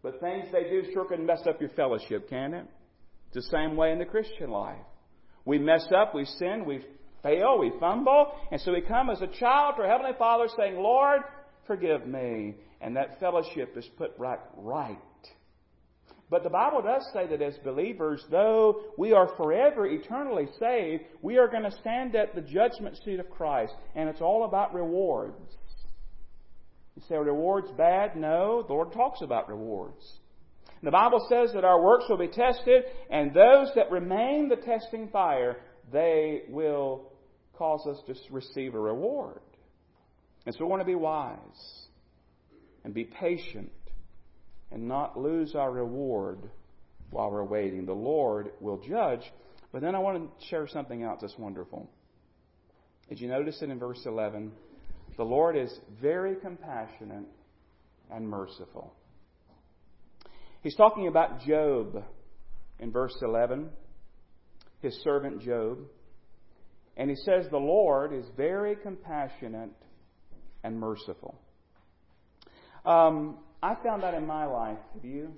But 0.02 0.20
things 0.20 0.46
they 0.52 0.64
do 0.64 0.82
sure 0.92 1.04
can 1.04 1.26
mess 1.26 1.42
up 1.48 1.60
your 1.60 1.70
fellowship, 1.70 2.28
can 2.28 2.54
it? 2.54 2.66
It's 3.28 3.46
the 3.46 3.56
same 3.56 3.76
way 3.76 3.92
in 3.92 4.00
the 4.00 4.04
Christian 4.04 4.50
life. 4.50 4.78
We 5.44 5.58
mess 5.58 5.86
up, 5.96 6.12
we 6.12 6.24
sin, 6.24 6.64
we 6.66 6.84
fail, 7.22 7.58
we 7.58 7.72
fumble, 7.80 8.32
and 8.50 8.60
so 8.60 8.72
we 8.72 8.80
come 8.80 9.10
as 9.10 9.20
a 9.20 9.26
child 9.26 9.76
to 9.76 9.82
our 9.82 9.88
Heavenly 9.88 10.16
Father 10.18 10.48
saying, 10.56 10.76
Lord, 10.76 11.22
forgive 11.66 12.06
me. 12.06 12.54
And 12.80 12.96
that 12.96 13.18
fellowship 13.18 13.76
is 13.76 13.88
put 13.96 14.12
right, 14.18 14.38
right 14.56 14.98
but 16.30 16.42
the 16.42 16.50
Bible 16.50 16.82
does 16.82 17.08
say 17.12 17.26
that 17.26 17.40
as 17.40 17.56
believers, 17.64 18.22
though 18.30 18.82
we 18.98 19.12
are 19.12 19.34
forever 19.36 19.86
eternally 19.86 20.46
saved, 20.58 21.04
we 21.22 21.38
are 21.38 21.48
going 21.48 21.62
to 21.62 21.78
stand 21.80 22.14
at 22.16 22.34
the 22.34 22.42
judgment 22.42 22.98
seat 23.02 23.18
of 23.18 23.30
Christ, 23.30 23.72
and 23.94 24.08
it's 24.10 24.20
all 24.20 24.44
about 24.44 24.74
rewards. 24.74 25.56
You 26.96 27.02
say, 27.08 27.16
rewards 27.16 27.70
bad? 27.78 28.16
No, 28.16 28.62
the 28.62 28.74
Lord 28.74 28.92
talks 28.92 29.22
about 29.22 29.48
rewards. 29.48 30.04
The 30.82 30.90
Bible 30.90 31.26
says 31.28 31.52
that 31.54 31.64
our 31.64 31.82
works 31.82 32.04
will 32.08 32.18
be 32.18 32.28
tested, 32.28 32.84
and 33.10 33.32
those 33.32 33.70
that 33.74 33.90
remain 33.90 34.48
the 34.48 34.56
testing 34.56 35.08
fire, 35.08 35.56
they 35.92 36.42
will 36.48 37.12
cause 37.54 37.86
us 37.86 37.98
to 38.06 38.14
receive 38.32 38.74
a 38.74 38.80
reward. 38.80 39.40
And 40.46 40.54
so 40.54 40.64
we 40.64 40.70
want 40.70 40.80
to 40.80 40.86
be 40.86 40.94
wise 40.94 41.38
and 42.84 42.94
be 42.94 43.04
patient 43.04 43.72
and 44.70 44.88
not 44.88 45.18
lose 45.18 45.54
our 45.54 45.70
reward 45.70 46.38
while 47.10 47.30
we're 47.30 47.44
waiting. 47.44 47.86
The 47.86 47.92
Lord 47.92 48.50
will 48.60 48.78
judge. 48.78 49.22
But 49.72 49.82
then 49.82 49.94
I 49.94 49.98
want 49.98 50.40
to 50.40 50.46
share 50.46 50.66
something 50.68 51.02
else 51.02 51.18
that's 51.20 51.36
wonderful. 51.38 51.90
Did 53.08 53.20
you 53.20 53.28
notice 53.28 53.60
it 53.62 53.70
in 53.70 53.78
verse 53.78 54.00
11? 54.06 54.52
The 55.16 55.24
Lord 55.24 55.56
is 55.56 55.72
very 56.00 56.36
compassionate 56.36 57.26
and 58.10 58.28
merciful. 58.28 58.94
He's 60.62 60.76
talking 60.76 61.08
about 61.08 61.40
Job 61.40 62.04
in 62.78 62.92
verse 62.92 63.16
11, 63.22 63.70
his 64.80 64.94
servant 65.02 65.42
Job. 65.42 65.78
And 66.96 67.10
he 67.10 67.16
says, 67.16 67.46
The 67.50 67.58
Lord 67.58 68.12
is 68.12 68.24
very 68.36 68.76
compassionate 68.76 69.70
and 70.64 70.78
merciful. 70.78 71.38
Um, 72.84 73.38
I 73.62 73.74
found 73.82 74.02
that 74.02 74.14
in 74.14 74.26
my 74.26 74.46
life. 74.46 74.78
Have 74.94 75.04
you? 75.04 75.32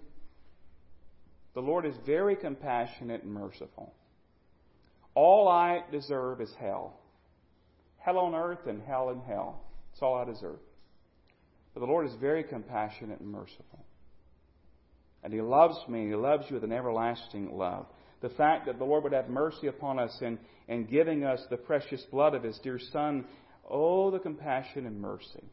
The 1.55 1.61
Lord 1.61 1.85
is 1.85 1.95
very 2.07 2.37
compassionate 2.37 3.23
and 3.23 3.33
merciful. 3.33 3.93
All 5.15 5.49
I 5.49 5.81
deserve 5.91 6.41
is 6.41 6.53
hell. 6.61 7.01
Hell 7.99 8.19
on 8.19 8.35
earth 8.35 8.67
and 8.67 8.81
hell 8.83 9.11
in 9.11 9.21
hell. 9.21 9.61
That's 9.91 10.03
all 10.03 10.15
I 10.17 10.25
deserve. 10.25 10.61
But 11.75 11.81
the 11.81 11.87
Lord 11.87 12.07
is 12.07 12.15
very 12.21 12.45
compassionate 12.45 13.21
and 13.21 13.29
merciful. 13.29 13.85
And 15.23 15.33
He 15.33 15.41
loves 15.41 15.77
me. 15.89 16.07
He 16.07 16.15
loves 16.15 16.45
you 16.49 16.55
with 16.55 16.65
an 16.65 16.73
everlasting 16.73 17.57
love. 17.57 17.87
The 18.21 18.29
fact 18.31 18.67
that 18.67 18.79
the 18.79 18.85
Lord 18.85 19.05
would 19.05 19.13
have 19.13 19.29
mercy 19.29 19.67
upon 19.67 19.99
us 19.99 20.17
in, 20.21 20.39
in 20.69 20.85
giving 20.85 21.25
us 21.25 21.41
the 21.49 21.57
precious 21.57 22.03
blood 22.11 22.35
of 22.35 22.43
His 22.43 22.59
dear 22.63 22.79
Son. 22.79 23.25
Oh, 23.69 24.11
the 24.11 24.19
compassion 24.19 24.87
and 24.87 25.01
mercy. 25.01 25.45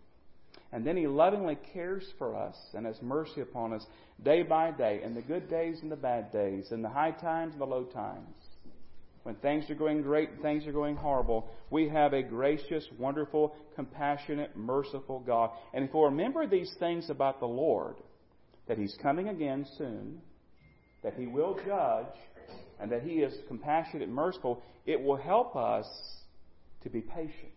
And 0.72 0.86
then 0.86 0.98
He 0.98 1.08
lovingly 1.08 1.58
cares 1.74 2.06
for 2.18 2.36
us 2.36 2.58
and 2.74 2.86
has 2.86 3.02
mercy 3.02 3.42
upon 3.42 3.74
us 3.74 3.86
day 4.24 4.44
by 4.44 4.72
day, 4.72 5.02
in 5.04 5.14
the 5.14 5.22
good 5.22 5.50
days 5.50 5.80
and 5.82 5.92
the 5.92 5.96
bad 5.96 6.32
days, 6.32 6.72
in 6.72 6.82
the 6.82 6.90
high 6.90 7.12
times 7.12 7.54
and 7.54 7.62
the 7.62 7.66
low 7.66 7.86
times. 7.86 8.36
When 9.24 9.36
things 9.36 9.70
are 9.70 9.76
going 9.76 10.02
great 10.04 10.30
and 10.30 10.42
things 10.42 10.66
are 10.68 10.72
going 10.72 10.96
horrible, 10.96 11.50
we 11.70 11.90
have 11.90 12.14
a 12.14 12.24
gracious, 12.24 12.88
wonderful, 12.98 13.56
compassionate, 13.76 14.56
merciful 14.56 15.20
God. 15.20 15.52
And 15.74 15.86
if 15.86 15.94
we 15.94 16.02
remember 16.02 16.48
these 16.48 16.74
things 16.80 17.10
about 17.10 17.40
the 17.40 17.46
Lord, 17.46 17.98
that 18.68 18.78
He's 18.78 18.96
coming 19.02 19.28
again 19.28 19.66
soon, 19.78 20.22
that 21.08 21.14
He 21.18 21.26
will 21.26 21.58
judge, 21.66 22.14
and 22.82 22.92
that 22.92 23.02
He 23.02 23.20
is 23.20 23.34
compassionate 23.48 24.10
and 24.10 24.14
merciful, 24.14 24.62
it 24.86 25.02
will 25.02 25.16
help 25.16 25.56
us 25.56 25.88
to 26.84 26.90
be 26.90 27.00
patient 27.00 27.54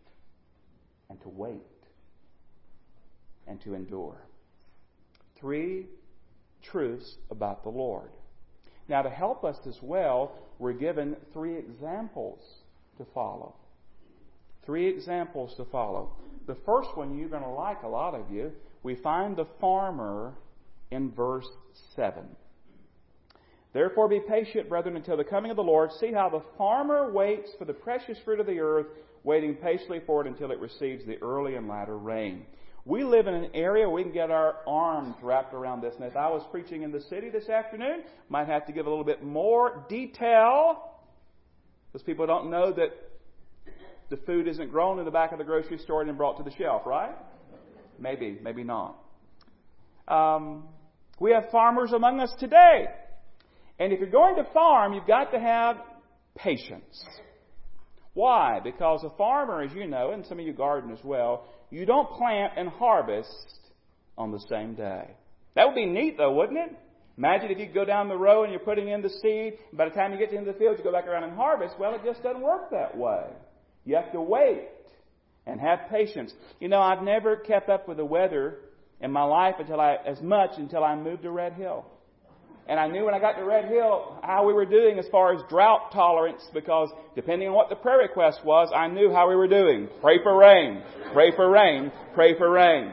and 1.09 1.21
to 1.23 1.29
wait 1.29 1.61
and 3.49 3.61
to 3.63 3.75
endure. 3.75 4.23
Three 5.41 5.87
truths 6.63 7.17
about 7.29 7.65
the 7.65 7.71
Lord. 7.71 8.11
Now, 8.89 9.03
to 9.03 9.11
help 9.11 9.43
us 9.43 9.57
as 9.67 9.79
well, 9.83 10.31
we're 10.61 10.73
given 10.73 11.17
three 11.33 11.59
examples 11.59 12.39
to 12.99 13.07
follow. 13.13 13.57
Three 14.65 14.87
examples 14.87 15.57
to 15.57 15.65
follow. 15.65 16.13
The 16.47 16.57
first 16.65 16.97
one 16.97 17.19
you're 17.19 17.29
going 17.29 17.43
to 17.43 17.49
like, 17.49 17.83
a 17.83 17.89
lot 17.89 18.15
of 18.15 18.31
you. 18.31 18.53
We 18.85 18.95
find 18.95 19.37
the 19.37 19.49
farmer 19.61 20.35
in 20.93 21.11
verse 21.11 21.49
7. 21.97 22.23
Therefore 23.73 24.09
be 24.09 24.21
patient, 24.21 24.69
brethren, 24.69 24.97
until 24.97 25.17
the 25.17 25.25
coming 25.25 25.51
of 25.51 25.57
the 25.57 25.63
Lord. 25.63 25.91
See 25.93 26.13
how 26.13 26.29
the 26.29 26.43
farmer 26.59 27.13
waits 27.13 27.51
for 27.59 27.65
the 27.65 27.73
precious 27.73 28.19
fruit 28.25 28.41
of 28.41 28.47
the 28.47 28.59
earth, 28.59 28.87
waiting 29.23 29.55
patiently 29.55 30.01
for 30.07 30.21
it 30.21 30.27
until 30.27 30.51
it 30.51 30.59
receives 30.59 31.05
the 31.07 31.23
early 31.23 31.55
and 31.55 31.69
latter 31.69 31.97
rain. 31.97 32.47
We 32.85 33.05
live 33.05 33.27
in 33.27 33.35
an 33.35 33.51
area 33.55 33.87
where 33.87 33.97
we 33.97 34.03
can 34.03 34.13
get 34.13 34.31
our 34.31 34.57
arms 34.67 35.15
wrapped 35.23 35.55
around 35.55 35.83
this. 35.83 35.95
And 35.97 36.05
if 36.05 36.17
I 36.17 36.29
was 36.29 36.43
preaching 36.51 36.83
in 36.83 36.91
the 36.91 37.03
city 37.03 37.29
this 37.29 37.49
afternoon, 37.49 38.03
might 38.29 38.49
have 38.49 38.67
to 38.67 38.73
give 38.73 38.87
a 38.87 38.91
little 38.91 39.05
bit 39.05 39.23
more 39.23 39.85
detail 39.89 40.91
because 41.93 42.05
people 42.05 42.27
don't 42.27 42.51
know 42.51 42.73
that 42.73 42.91
the 44.09 44.17
food 44.19 44.49
isn't 44.49 44.71
grown 44.71 44.99
in 44.99 45.05
the 45.05 45.11
back 45.11 45.33
of 45.33 45.39
the 45.39 45.45
grocery 45.45 45.79
store 45.79 46.01
and 46.01 46.09
then 46.09 46.17
brought 46.17 46.39
to 46.39 46.43
the 46.43 46.57
shelf, 46.57 46.83
right? 46.87 47.15
Maybe, 47.99 48.39
maybe 48.43 48.65
not. 48.65 48.97
Um, 50.09 50.65
we 51.21 51.33
have 51.33 51.51
farmers 51.51 51.93
among 51.93 52.19
us 52.19 52.33
today. 52.41 52.87
And 53.81 53.93
if 53.95 53.99
you're 53.99 54.11
going 54.11 54.37
to 54.37 54.45
farm, 54.53 54.93
you've 54.93 55.07
got 55.07 55.33
to 55.33 55.41
have 55.41 55.79
patience. 56.37 57.05
Why? 58.13 58.61
Because 58.63 59.03
a 59.05 59.17
farmer, 59.17 59.63
as 59.63 59.73
you 59.73 59.87
know, 59.87 60.11
and 60.13 60.25
some 60.27 60.39
of 60.39 60.47
you 60.47 60.53
garden 60.53 60.93
as 60.93 61.03
well, 61.03 61.47
you 61.71 61.87
don't 61.87 62.11
plant 62.11 62.53
and 62.57 62.69
harvest 62.69 63.59
on 64.19 64.33
the 64.33 64.41
same 64.51 64.75
day. 64.75 65.09
That 65.57 65.67
would 65.67 65.75
be 65.75 65.87
neat 65.87 66.19
though, 66.19 66.33
wouldn't 66.33 66.59
it? 66.59 66.77
Imagine 67.17 67.51
if 67.51 67.59
you 67.59 67.67
go 67.73 67.85
down 67.85 68.09
the 68.09 68.17
row 68.17 68.45
and 68.45 68.53
you're 68.53 68.61
putting 68.61 68.89
in 68.89 69.03
the 69.03 69.09
seed, 69.09 69.55
and 69.71 69.79
by 69.79 69.89
the 69.89 69.95
time 69.95 70.13
you 70.13 70.19
get 70.19 70.27
to 70.27 70.33
the 70.33 70.39
end 70.39 70.49
of 70.49 70.55
the 70.55 70.59
field, 70.59 70.77
you 70.79 70.85
go 70.85 70.93
back 70.93 71.07
around 71.07 71.25
and 71.25 71.35
harvest. 71.35 71.75
Well, 71.79 71.95
it 71.95 72.03
just 72.05 72.23
doesn't 72.23 72.43
work 72.43 72.71
that 72.71 72.97
way. 72.97 73.25
You 73.85 73.97
have 73.97 74.13
to 74.13 74.21
wait 74.21 74.69
and 75.47 75.61
have 75.61 75.81
patience. 75.91 76.33
You 76.61 76.69
know, 76.69 76.81
I've 76.81 77.03
never 77.03 77.37
kept 77.37 77.69
up 77.69 77.89
with 77.89 77.97
the 77.97 78.05
weather 78.05 78.59
in 79.01 79.11
my 79.11 79.25
life 79.25 79.55
until 79.59 79.81
I, 79.81 79.97
as 80.07 80.21
much 80.21 80.51
until 80.59 80.85
I 80.85 80.97
moved 80.97 81.23
to 81.23 81.31
Red 81.31 81.55
Hill. 81.55 81.87
And 82.69 82.79
I 82.79 82.87
knew 82.87 83.05
when 83.05 83.15
I 83.15 83.19
got 83.19 83.33
to 83.33 83.45
Red 83.45 83.67
Hill 83.67 84.19
how 84.23 84.47
we 84.47 84.53
were 84.53 84.65
doing 84.65 84.99
as 84.99 85.07
far 85.11 85.35
as 85.35 85.41
drought 85.49 85.93
tolerance 85.93 86.43
because 86.55 86.89
depending 87.17 87.49
on 87.49 87.55
what 87.55 87.69
the 87.69 87.77
prayer 87.77 87.99
request 87.99 88.45
was, 88.45 88.71
I 88.75 88.87
knew 88.87 89.13
how 89.13 89.29
we 89.29 89.35
were 89.35 89.49
doing. 89.49 89.89
Pray 90.01 90.23
for 90.23 90.37
rain. 90.37 90.83
Pray 91.13 91.35
for 91.35 91.51
rain. 91.51 91.91
Pray 92.15 92.39
for 92.39 92.51
rain. 92.51 92.93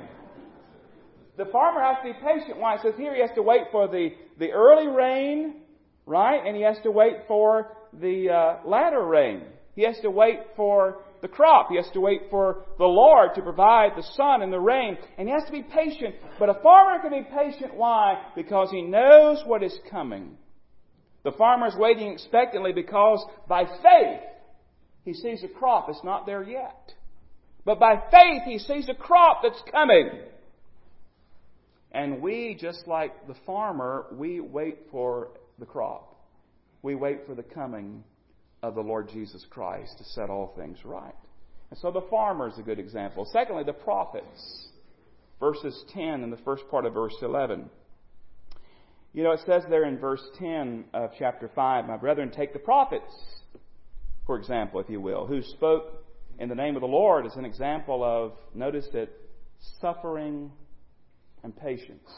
The 1.38 1.46
farmer 1.46 1.82
has 1.82 1.98
to 2.04 2.12
be 2.12 2.14
patient. 2.14 2.60
Why? 2.60 2.76
It 2.76 2.82
says 2.82 2.94
here 2.98 3.14
he 3.14 3.22
has 3.22 3.30
to 3.36 3.44
wait 3.44 3.66
for 3.72 3.88
the, 3.88 4.10
the 4.40 4.52
early 4.52 4.88
rain, 4.88 5.58
right? 6.08 6.42
And 6.44 6.56
he 6.56 6.64
has 6.64 6.78
to 6.82 6.90
wait 6.90 7.28
for 7.28 7.78
the 7.94 8.30
uh, 8.30 8.68
latter 8.68 9.06
rain. 9.06 9.44
He 9.76 9.84
has 9.84 10.00
to 10.02 10.10
wait 10.10 10.40
for 10.56 11.04
the 11.22 11.28
crop. 11.28 11.70
He 11.70 11.78
has 11.78 11.90
to 11.94 12.02
wait 12.02 12.24
for 12.30 12.66
the 12.78 12.86
Lord 12.86 13.36
to 13.36 13.42
provide 13.42 13.92
the 13.96 14.04
sun 14.16 14.42
and 14.42 14.52
the 14.52 14.60
rain. 14.60 14.98
And 15.18 15.28
he 15.28 15.34
has 15.34 15.46
to 15.46 15.52
be 15.52 15.64
patient. 15.64 16.16
But 16.40 16.50
a 16.50 16.62
farmer 16.62 17.02
can 17.02 17.12
be 17.12 17.28
patient. 17.30 17.76
Why? 17.76 18.22
Because 18.36 18.70
he 18.72 18.82
knows 18.82 19.42
what 19.46 19.64
is 19.64 19.78
coming. 19.90 20.38
The 21.24 21.32
farmer 21.32 21.68
is 21.68 21.76
waiting 21.76 22.12
expectantly 22.12 22.72
because 22.72 23.26
by 23.48 23.66
faith 23.66 24.22
he 25.04 25.14
sees 25.14 25.44
a 25.44 25.48
crop 25.48 25.88
that's 25.88 26.04
not 26.04 26.26
there 26.26 26.44
yet. 26.44 26.94
But 27.66 27.80
by 27.80 28.02
faith 28.12 28.44
he 28.46 28.60
sees 28.60 28.88
a 28.88 28.94
crop 28.94 29.42
that's 29.44 29.62
coming. 29.72 30.10
And 31.92 32.22
we, 32.22 32.58
just 32.60 32.88
like 32.88 33.28
the 33.28 33.36
farmer, 33.46 34.06
we 34.12 34.40
wait 34.40 34.78
for 34.92 35.30
the 35.60 35.66
crop. 35.66 36.16
We 36.82 36.96
wait 36.96 37.26
for 37.26 37.36
the 37.36 37.44
coming 37.44 38.04
of 38.64 38.76
the 38.76 38.82
Lord 38.82 39.10
Jesus 39.10 39.46
Christ 39.50 39.98
to 39.98 40.04
set 40.04 40.30
all 40.30 40.54
things 40.56 40.78
right. 40.84 41.16
And 41.70 41.80
so 41.80 41.92
the 41.92 42.02
farmer 42.10 42.48
is 42.48 42.58
a 42.58 42.64
good 42.64 42.80
example. 42.80 43.28
Secondly, 43.32 43.64
the 43.64 43.74
prophets. 43.74 44.68
Verses 45.40 45.84
10 45.94 46.24
and 46.24 46.34
the 46.34 46.38
first 46.38 46.64
part 46.72 46.86
of 46.86 46.94
verse 46.94 47.16
11. 47.22 47.70
You 49.14 49.24
know, 49.24 49.32
it 49.32 49.42
says 49.46 49.64
there 49.70 49.86
in 49.86 50.00
verse 50.00 50.24
10 50.40 50.86
of 50.94 51.12
chapter 51.20 51.50
5, 51.54 51.86
My 51.86 51.98
brethren, 51.98 52.32
take 52.32 52.54
the 52.54 52.60
prophets, 52.60 53.14
for 54.26 54.38
example, 54.38 54.80
if 54.80 54.90
you 54.90 55.00
will, 55.00 55.28
who 55.28 55.42
spoke 55.44 56.04
in 56.40 56.50
the 56.50 56.56
name 56.56 56.76
of 56.76 56.82
the 56.82 56.88
Lord 56.88 57.26
as 57.26 57.36
an 57.36 57.46
example 57.46 58.04
of, 58.04 58.34
notice 58.56 58.88
it, 58.94 59.12
suffering 59.80 60.52
and 61.44 61.56
patience 61.56 62.10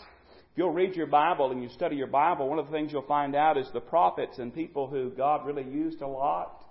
you'll 0.59 0.73
read 0.73 0.93
your 0.93 1.07
Bible 1.07 1.53
and 1.53 1.63
you 1.63 1.69
study 1.69 1.95
your 1.95 2.07
Bible, 2.07 2.49
one 2.49 2.59
of 2.59 2.65
the 2.65 2.71
things 2.73 2.91
you'll 2.91 3.03
find 3.03 3.33
out 3.33 3.57
is 3.57 3.65
the 3.71 3.79
prophets 3.79 4.39
and 4.39 4.53
people 4.53 4.87
who 4.87 5.09
God 5.09 5.45
really 5.45 5.63
used 5.63 6.01
a 6.01 6.07
lot, 6.07 6.65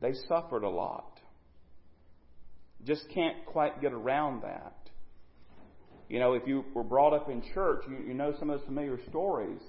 they 0.00 0.12
suffered 0.26 0.64
a 0.64 0.68
lot. 0.68 1.20
Just 2.84 3.04
can't 3.14 3.46
quite 3.46 3.80
get 3.80 3.92
around 3.92 4.42
that. 4.42 4.74
You 6.08 6.18
know, 6.18 6.32
if 6.32 6.42
you 6.48 6.64
were 6.74 6.82
brought 6.82 7.14
up 7.14 7.30
in 7.30 7.40
church, 7.54 7.84
you, 7.88 7.98
you 8.08 8.14
know 8.14 8.34
some 8.36 8.50
of 8.50 8.58
those 8.58 8.66
familiar 8.66 8.98
stories. 9.10 9.62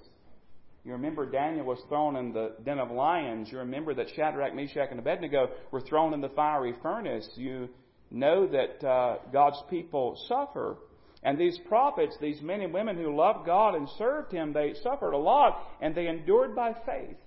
You 0.83 0.93
remember 0.93 1.29
Daniel 1.29 1.67
was 1.67 1.79
thrown 1.89 2.15
in 2.15 2.33
the 2.33 2.55
den 2.65 2.79
of 2.79 2.89
lions. 2.89 3.49
You 3.51 3.59
remember 3.59 3.93
that 3.93 4.07
Shadrach, 4.15 4.55
Meshach, 4.55 4.87
and 4.89 4.97
Abednego 4.97 5.49
were 5.69 5.81
thrown 5.81 6.15
in 6.15 6.21
the 6.21 6.29
fiery 6.29 6.73
furnace. 6.81 7.29
You 7.35 7.69
know 8.09 8.47
that 8.47 8.83
uh, 8.83 9.17
God's 9.31 9.61
people 9.69 10.19
suffer. 10.27 10.77
And 11.23 11.37
these 11.37 11.57
prophets, 11.67 12.15
these 12.21 12.41
men 12.41 12.61
and 12.61 12.73
women 12.73 12.95
who 12.95 13.15
loved 13.15 13.45
God 13.45 13.75
and 13.75 13.87
served 13.97 14.31
Him, 14.31 14.53
they 14.53 14.73
suffered 14.83 15.13
a 15.13 15.17
lot 15.17 15.61
and 15.81 15.95
they 15.95 16.07
endured 16.07 16.55
by 16.55 16.73
faith. 16.85 17.17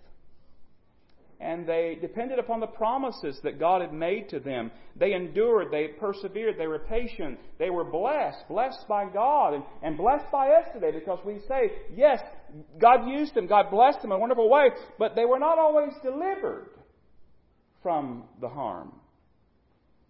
And 1.41 1.67
they 1.67 1.97
depended 1.99 2.39
upon 2.39 2.61
the 2.61 2.67
promises 2.67 3.41
that 3.45 3.59
God 3.59 3.81
had 3.81 3.95
made 3.95 4.29
to 4.29 4.41
them. 4.41 4.71
They 4.95 5.15
endured, 5.15 5.69
they 5.71 5.89
persevered, 5.99 6.57
they 6.59 6.67
were 6.67 6.81
patient, 6.81 7.39
they 7.59 7.71
were 7.71 7.85
blessed, 7.85 8.47
blessed 8.47 8.87
by 8.87 9.07
God 9.11 9.55
and, 9.55 9.65
and 9.83 9.97
blessed 9.97 10.31
by 10.31 10.51
us 10.51 10.67
today 10.75 10.93
because 10.93 11.19
we 11.25 11.41
say, 11.49 11.73
yes, 11.97 12.21
God 12.79 13.09
used 13.09 13.35
them, 13.35 13.47
God 13.47 13.71
blessed 13.71 14.03
them 14.03 14.13
in 14.13 14.19
a 14.19 14.21
wonderful 14.21 14.51
way, 14.51 14.69
but 14.99 15.17
they 15.17 15.25
were 15.25 15.39
not 15.39 15.59
always 15.59 15.93
delivered 16.03 16.69
from 17.83 18.25
the 18.43 18.49
harm. 18.49 18.93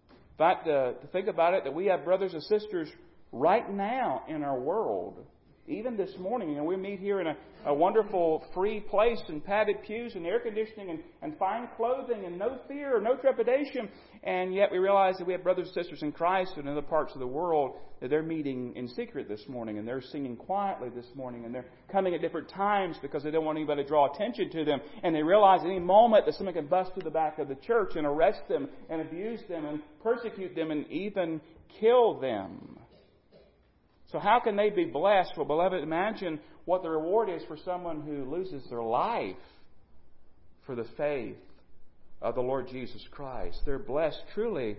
In 0.09 0.37
fact, 0.37 0.67
uh, 0.67 0.93
to 0.93 1.07
think 1.13 1.29
about 1.29 1.53
it, 1.53 1.63
that 1.63 1.73
we 1.73 1.85
have 1.85 2.03
brothers 2.03 2.33
and 2.33 2.43
sisters 2.43 2.89
right 3.31 3.71
now 3.71 4.23
in 4.27 4.43
our 4.43 4.59
world. 4.59 5.25
Even 5.67 5.95
this 5.95 6.11
morning, 6.19 6.49
you 6.49 6.55
know, 6.55 6.63
we 6.63 6.75
meet 6.75 6.99
here 6.99 7.21
in 7.21 7.27
a, 7.27 7.35
a 7.65 7.73
wonderful 7.73 8.43
free 8.53 8.79
place 8.79 9.21
and 9.29 9.45
padded 9.45 9.77
pews 9.83 10.15
and 10.15 10.25
air 10.25 10.39
conditioning 10.39 10.89
and, 10.89 10.99
and 11.21 11.37
fine 11.37 11.69
clothing 11.77 12.25
and 12.25 12.37
no 12.37 12.59
fear, 12.67 12.99
no 12.99 13.15
trepidation. 13.15 13.87
And 14.23 14.53
yet 14.53 14.71
we 14.71 14.79
realize 14.79 15.17
that 15.17 15.27
we 15.27 15.33
have 15.33 15.43
brothers 15.43 15.67
and 15.67 15.75
sisters 15.75 16.01
in 16.01 16.11
Christ 16.11 16.53
in 16.57 16.67
other 16.67 16.81
parts 16.81 17.13
of 17.13 17.19
the 17.19 17.27
world 17.27 17.75
that 18.01 18.09
they're 18.09 18.23
meeting 18.23 18.73
in 18.75 18.87
secret 18.89 19.29
this 19.29 19.43
morning 19.47 19.77
and 19.77 19.87
they're 19.87 20.01
singing 20.01 20.35
quietly 20.35 20.89
this 20.89 21.05
morning 21.15 21.45
and 21.45 21.53
they're 21.53 21.67
coming 21.91 22.15
at 22.15 22.21
different 22.21 22.49
times 22.49 22.97
because 23.01 23.23
they 23.23 23.31
don't 23.31 23.45
want 23.45 23.57
anybody 23.57 23.83
to 23.83 23.87
draw 23.87 24.11
attention 24.13 24.49
to 24.49 24.65
them. 24.65 24.81
And 25.03 25.15
they 25.15 25.23
realize 25.23 25.61
any 25.63 25.79
moment 25.79 26.25
that 26.25 26.35
someone 26.35 26.55
can 26.55 26.67
bust 26.67 26.93
through 26.93 27.03
the 27.03 27.11
back 27.11 27.37
of 27.37 27.47
the 27.47 27.55
church 27.55 27.91
and 27.95 28.05
arrest 28.05 28.41
them 28.49 28.67
and 28.89 28.99
abuse 28.99 29.41
them 29.47 29.65
and 29.65 29.79
persecute 30.03 30.55
them 30.55 30.71
and 30.71 30.85
even 30.91 31.39
kill 31.79 32.19
them. 32.19 32.80
So 34.11 34.19
how 34.19 34.39
can 34.39 34.55
they 34.55 34.69
be 34.69 34.85
blessed? 34.85 35.31
Well, 35.37 35.45
beloved, 35.45 35.81
imagine 35.81 36.39
what 36.65 36.83
the 36.83 36.89
reward 36.89 37.29
is 37.29 37.41
for 37.47 37.57
someone 37.63 38.01
who 38.01 38.29
loses 38.29 38.63
their 38.69 38.83
life 38.83 39.35
for 40.65 40.75
the 40.75 40.85
faith 40.97 41.37
of 42.21 42.35
the 42.35 42.41
Lord 42.41 42.67
Jesus 42.69 43.01
Christ. 43.11 43.59
They're 43.65 43.79
blessed 43.79 44.21
truly 44.33 44.77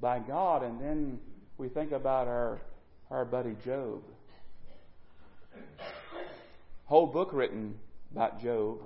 by 0.00 0.18
God. 0.18 0.62
And 0.62 0.80
then 0.80 1.18
we 1.56 1.68
think 1.68 1.92
about 1.92 2.28
our, 2.28 2.60
our 3.10 3.24
buddy 3.24 3.56
Job. 3.64 4.02
Whole 6.84 7.06
book 7.06 7.30
written 7.32 7.76
about 8.12 8.42
Job. 8.42 8.80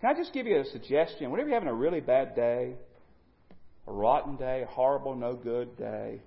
Can 0.00 0.10
I 0.10 0.18
just 0.18 0.32
give 0.32 0.46
you 0.46 0.60
a 0.60 0.64
suggestion? 0.64 1.30
Whenever 1.30 1.50
you're 1.50 1.58
having 1.58 1.68
a 1.68 1.74
really 1.74 2.00
bad 2.00 2.34
day, 2.34 2.74
a 3.86 3.92
rotten 3.92 4.36
day, 4.36 4.62
a 4.62 4.66
horrible, 4.66 5.14
no 5.14 5.34
good 5.34 5.76
day, 5.76 6.20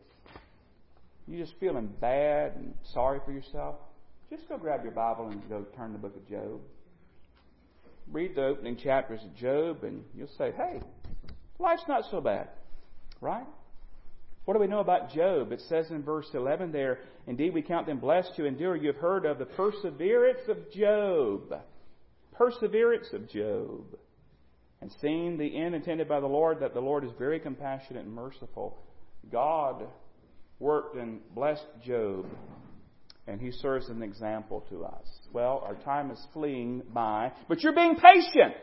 you're 1.27 1.45
just 1.45 1.59
feeling 1.59 1.89
bad 1.99 2.55
and 2.55 2.73
sorry 2.93 3.19
for 3.25 3.31
yourself, 3.31 3.75
just 4.29 4.47
go 4.49 4.57
grab 4.57 4.83
your 4.83 4.93
Bible 4.93 5.27
and 5.27 5.47
go 5.49 5.65
turn 5.75 5.93
the 5.93 5.99
book 5.99 6.15
of 6.15 6.27
Job. 6.27 6.61
Read 8.11 8.35
the 8.35 8.45
opening 8.45 8.77
chapters 8.77 9.19
of 9.23 9.35
Job, 9.35 9.83
and 9.83 10.03
you'll 10.15 10.29
say, 10.37 10.51
hey, 10.55 10.81
life's 11.59 11.83
not 11.87 12.03
so 12.09 12.21
bad, 12.21 12.47
right? 13.19 13.45
What 14.45 14.53
do 14.53 14.61
we 14.61 14.67
know 14.67 14.79
about 14.79 15.11
Job? 15.11 15.51
It 15.51 15.61
says 15.67 15.91
in 15.91 16.03
verse 16.03 16.27
11 16.33 16.71
there, 16.71 16.99
Indeed, 17.27 17.53
we 17.53 17.61
count 17.61 17.87
them 17.87 17.99
blessed 17.99 18.35
to 18.37 18.45
endure. 18.45 18.77
You 18.77 18.87
have 18.87 19.01
heard 19.01 19.25
of 19.25 19.37
the 19.37 19.45
perseverance 19.45 20.47
of 20.47 20.71
Job. 20.71 21.53
Perseverance 22.33 23.07
of 23.11 23.29
Job. 23.29 23.97
And 24.81 24.89
seen 25.01 25.37
the 25.37 25.57
end 25.57 25.75
intended 25.75 26.07
by 26.07 26.21
the 26.21 26.27
Lord, 26.27 26.61
that 26.61 26.73
the 26.73 26.79
Lord 26.79 27.03
is 27.03 27.11
very 27.19 27.41
compassionate 27.41 28.05
and 28.05 28.13
merciful. 28.13 28.77
God 29.29 29.85
worked 30.59 30.95
and 30.95 31.19
blessed 31.33 31.65
Job, 31.83 32.25
and 33.27 33.41
he 33.41 33.51
serves 33.51 33.89
an 33.89 34.01
example 34.01 34.65
to 34.69 34.85
us. 34.85 35.05
Well, 35.33 35.61
our 35.65 35.75
time 35.75 36.11
is 36.11 36.19
fleeing 36.33 36.83
by, 36.93 37.31
but 37.47 37.61
you're 37.61 37.75
being 37.75 37.95
patient. 37.95 38.55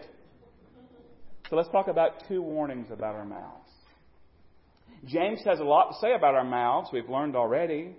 So 1.51 1.57
let's 1.57 1.69
talk 1.71 1.89
about 1.89 2.25
two 2.27 2.41
warnings 2.41 2.89
about 2.91 3.15
our 3.15 3.27
mouths. 3.27 3.71
James 5.07 5.41
has 5.45 5.61
a 5.61 5.65
lot 5.65 5.91
to 5.91 5.99
say 6.01 6.15
about 6.15 6.35
our 6.35 6.45
mouths, 6.45 6.89
we've 6.93 7.09
learned 7.09 7.37
already. 7.37 7.95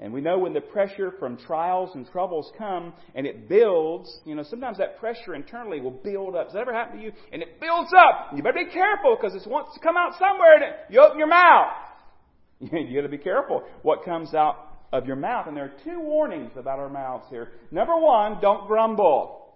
And 0.00 0.12
we 0.12 0.20
know 0.20 0.38
when 0.38 0.52
the 0.52 0.60
pressure 0.60 1.12
from 1.18 1.36
trials 1.36 1.90
and 1.94 2.08
troubles 2.08 2.52
come 2.56 2.92
and 3.16 3.26
it 3.26 3.48
builds, 3.48 4.20
you 4.24 4.36
know, 4.36 4.44
sometimes 4.44 4.78
that 4.78 5.00
pressure 5.00 5.34
internally 5.34 5.80
will 5.80 5.90
build 5.90 6.36
up. 6.36 6.46
Does 6.46 6.52
that 6.52 6.60
ever 6.60 6.72
happen 6.72 6.98
to 6.98 7.04
you? 7.04 7.12
And 7.32 7.42
it 7.42 7.60
builds 7.60 7.90
up. 7.92 8.30
You 8.32 8.44
better 8.44 8.64
be 8.64 8.72
careful 8.72 9.18
because 9.20 9.34
it 9.34 9.48
wants 9.50 9.74
to 9.74 9.80
come 9.80 9.96
out 9.96 10.12
somewhere 10.16 10.54
and 10.54 10.62
it, 10.62 10.74
you 10.90 11.00
open 11.00 11.18
your 11.18 11.26
mouth. 11.26 11.72
you 12.72 12.94
got 12.94 13.02
to 13.02 13.08
be 13.08 13.18
careful 13.18 13.64
what 13.82 14.04
comes 14.04 14.34
out 14.34 14.68
of 14.92 15.06
your 15.06 15.16
mouth. 15.16 15.46
And 15.46 15.56
there 15.56 15.64
are 15.64 15.72
two 15.84 16.00
warnings 16.00 16.52
about 16.56 16.78
our 16.78 16.88
mouths 16.88 17.26
here. 17.30 17.52
Number 17.70 17.96
one, 17.96 18.40
don't 18.40 18.66
grumble. 18.66 19.54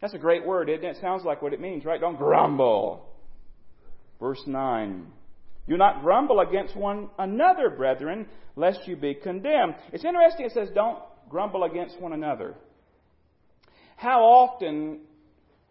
That's 0.00 0.14
a 0.14 0.18
great 0.18 0.44
word, 0.44 0.68
isn't 0.68 0.84
it? 0.84 0.96
it 0.96 1.00
sounds 1.00 1.24
like 1.24 1.40
what 1.40 1.52
it 1.52 1.60
means, 1.60 1.84
right? 1.84 2.00
Don't 2.00 2.18
grumble. 2.18 3.08
Verse 4.20 4.42
9. 4.46 5.06
Do 5.66 5.76
not 5.76 6.02
grumble 6.02 6.40
against 6.40 6.76
one 6.76 7.08
another, 7.18 7.70
brethren, 7.70 8.26
lest 8.54 8.80
you 8.86 8.96
be 8.96 9.14
condemned. 9.14 9.76
It's 9.92 10.04
interesting, 10.04 10.46
it 10.46 10.52
says, 10.52 10.68
don't 10.74 10.98
grumble 11.30 11.64
against 11.64 11.98
one 12.00 12.12
another. 12.12 12.54
How 13.96 14.20
often 14.22 15.00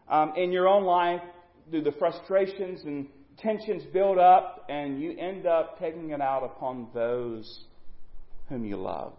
um, 0.10 0.34
in 0.36 0.52
your 0.52 0.68
own 0.68 0.84
life 0.84 1.22
do 1.72 1.82
the 1.82 1.92
frustrations 1.92 2.84
and 2.84 3.08
tensions 3.38 3.84
build 3.92 4.18
up 4.18 4.66
and 4.70 5.02
you 5.02 5.18
end 5.18 5.46
up 5.46 5.80
taking 5.80 6.12
it 6.12 6.22
out 6.22 6.44
upon 6.44 6.88
those 6.94 7.66
whom 8.50 8.66
you 8.66 8.78
love? 8.78 9.14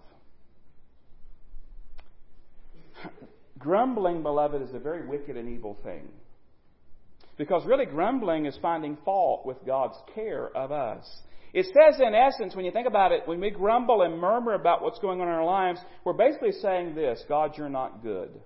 Grumbling, 3.59 4.23
beloved, 4.23 4.63
is 4.63 4.75
a 4.75 4.79
very 4.79 5.07
wicked 5.07 5.37
and 5.37 5.49
evil 5.49 5.79
thing. 5.83 6.09
Because 7.37 7.67
really, 7.67 7.87
grumbling 7.87 8.47
is 8.47 8.57
finding 8.63 8.97
fault 9.05 9.45
with 9.45 9.57
God's 9.67 9.97
care 10.15 10.49
of 10.57 10.71
us. 10.71 11.05
It 11.53 11.67
says, 11.67 12.01
in 12.01 12.15
essence, 12.15 12.55
when 12.55 12.65
you 12.65 12.73
think 12.73 12.87
about 12.87 13.13
it, 13.13 13.23
when 13.27 13.41
we 13.41 13.51
grumble 13.51 14.03
and 14.03 14.19
murmur 14.19 14.55
about 14.55 14.83
what's 14.83 14.99
going 14.99 15.21
on 15.21 15.29
in 15.29 15.35
our 15.35 15.45
lives, 15.45 15.81
we're 16.05 16.13
basically 16.13 16.53
saying 16.53 16.95
this 16.95 17.25
God, 17.29 17.57
you're 17.57 17.69
not 17.69 18.03
good. 18.03 18.41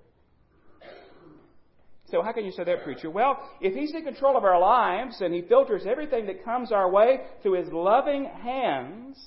So, 2.10 2.22
how 2.22 2.32
can 2.32 2.44
you 2.44 2.52
say 2.52 2.64
that, 2.64 2.84
preacher? 2.84 3.10
Well, 3.10 3.38
if 3.60 3.74
He's 3.74 3.94
in 3.94 4.04
control 4.04 4.36
of 4.36 4.44
our 4.44 4.58
lives 4.58 5.20
and 5.20 5.34
He 5.34 5.42
filters 5.42 5.82
everything 5.86 6.26
that 6.26 6.44
comes 6.44 6.72
our 6.72 6.90
way 6.90 7.20
through 7.42 7.62
His 7.62 7.72
loving 7.72 8.24
hands, 8.24 9.18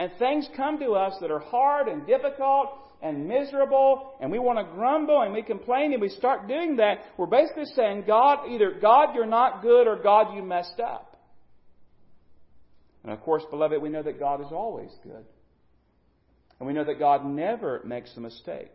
and 0.00 0.10
things 0.18 0.48
come 0.56 0.78
to 0.80 0.92
us 0.94 1.14
that 1.20 1.30
are 1.30 1.40
hard 1.40 1.86
and 1.86 2.06
difficult 2.06 2.70
and 3.02 3.28
miserable 3.28 4.14
and 4.20 4.30
we 4.30 4.38
want 4.38 4.58
to 4.58 4.74
grumble 4.74 5.20
and 5.20 5.34
we 5.34 5.42
complain 5.42 5.92
and 5.92 6.00
we 6.00 6.08
start 6.08 6.48
doing 6.48 6.76
that, 6.76 7.00
we're 7.18 7.26
basically 7.26 7.66
saying, 7.76 8.04
God, 8.06 8.48
either 8.50 8.72
God, 8.80 9.14
you're 9.14 9.26
not 9.26 9.60
good 9.60 9.86
or 9.86 9.96
God, 10.02 10.34
you 10.34 10.42
messed 10.42 10.80
up. 10.80 11.18
And 13.02 13.12
of 13.12 13.20
course, 13.20 13.42
beloved, 13.50 13.80
we 13.80 13.90
know 13.90 14.02
that 14.02 14.18
God 14.18 14.40
is 14.40 14.50
always 14.50 14.90
good. 15.02 15.24
And 16.58 16.66
we 16.66 16.72
know 16.72 16.84
that 16.84 16.98
God 16.98 17.26
never 17.26 17.82
makes 17.84 18.10
a 18.16 18.20
mistake. 18.20 18.70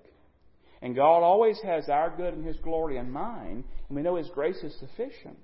And 0.82 0.96
God 0.96 1.24
always 1.24 1.60
has 1.62 1.90
our 1.90 2.16
good 2.16 2.34
and 2.34 2.46
His 2.46 2.58
glory 2.58 2.98
in 2.98 3.10
mind, 3.12 3.64
and 3.88 3.96
we 3.96 4.02
know 4.02 4.16
His 4.16 4.30
grace 4.30 4.62
is 4.64 4.78
sufficient. 4.80 5.38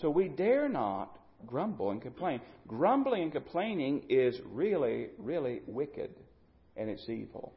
So 0.00 0.10
we 0.10 0.28
dare 0.28 0.68
not 0.68 1.16
grumble 1.46 1.90
and 1.90 2.02
complain. 2.02 2.40
Grumbling 2.66 3.22
and 3.22 3.32
complaining 3.32 4.04
is 4.08 4.38
really, 4.50 5.08
really 5.18 5.60
wicked 5.66 6.10
and 6.76 6.90
it's 6.90 7.08
evil. 7.08 7.52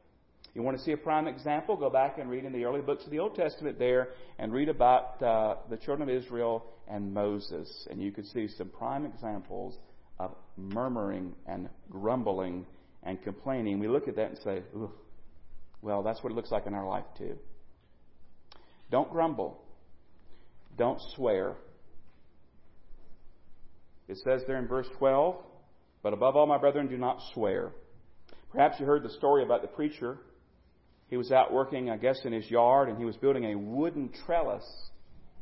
You 0.54 0.62
want 0.63 0.78
to 0.78 0.84
see 0.84 0.91
a 0.91 0.97
prime 0.97 1.28
example? 1.28 1.76
Go 1.76 1.89
back 1.89 2.17
and 2.17 2.30
read 2.30 2.45
in 2.45 2.52
the 2.52 2.65
early 2.65 2.82
books 2.82 3.06
of 3.06 3.12
the 3.12 3.19
Old 3.19 3.36
Testament 3.36 3.78
there 3.78 4.10
and 4.39 4.52
read 4.52 4.69
about 4.69 5.21
uh, 5.21 5.56
the 5.69 5.78
children 5.78 6.10
of 6.10 6.15
Israel 6.15 6.65
and 6.88 7.13
Moses. 7.13 7.88
And 7.89 8.02
you 8.02 8.12
can 8.12 8.26
see 8.26 8.47
some 8.47 8.69
prime 8.69 9.06
examples 9.06 9.78
of 10.19 10.36
murmuring 10.56 11.34
and 11.45 11.69
grumbling 11.89 12.65
and 13.04 13.21
complaining. 13.21 13.80
We 13.80 13.88
look 13.88 14.08
at 14.08 14.15
that 14.15 14.30
and 14.30 14.39
say, 14.43 14.63
well, 15.82 16.04
that's 16.04 16.24
what 16.24 16.32
it 16.32 16.36
looks 16.36 16.52
like 16.52 16.66
in 16.66 16.74
our 16.74 16.88
life 16.88 17.06
too. 17.18 17.38
Don't 18.90 19.10
grumble. 19.12 19.62
Don't 20.78 21.00
swear. 21.16 21.56
It 24.08 24.18
says 24.24 24.44
there 24.48 24.58
in 24.58 24.68
verse 24.68 24.88
12, 24.98 25.36
but 26.02 26.13
above 26.13 26.36
all, 26.36 26.46
my 26.46 26.58
brethren, 26.58 26.88
do 26.88 26.98
not 26.98 27.20
swear 27.34 27.74
Perhaps 28.52 28.80
you 28.80 28.86
heard 28.86 29.04
the 29.04 29.10
story 29.10 29.44
about 29.44 29.62
the 29.62 29.68
preacher. 29.68 30.18
He 31.10 31.18
was 31.18 31.32
out 31.32 31.54
working, 31.54 31.90
I 31.90 31.98
guess, 31.98 32.20
in 32.26 32.34
his 32.34 32.50
yard, 32.50 32.90
and 32.90 32.98
he 32.98 33.06
was 33.06 33.16
building 33.18 33.46
a 33.46 33.58
wooden 33.58 34.10
trellis. 34.26 34.66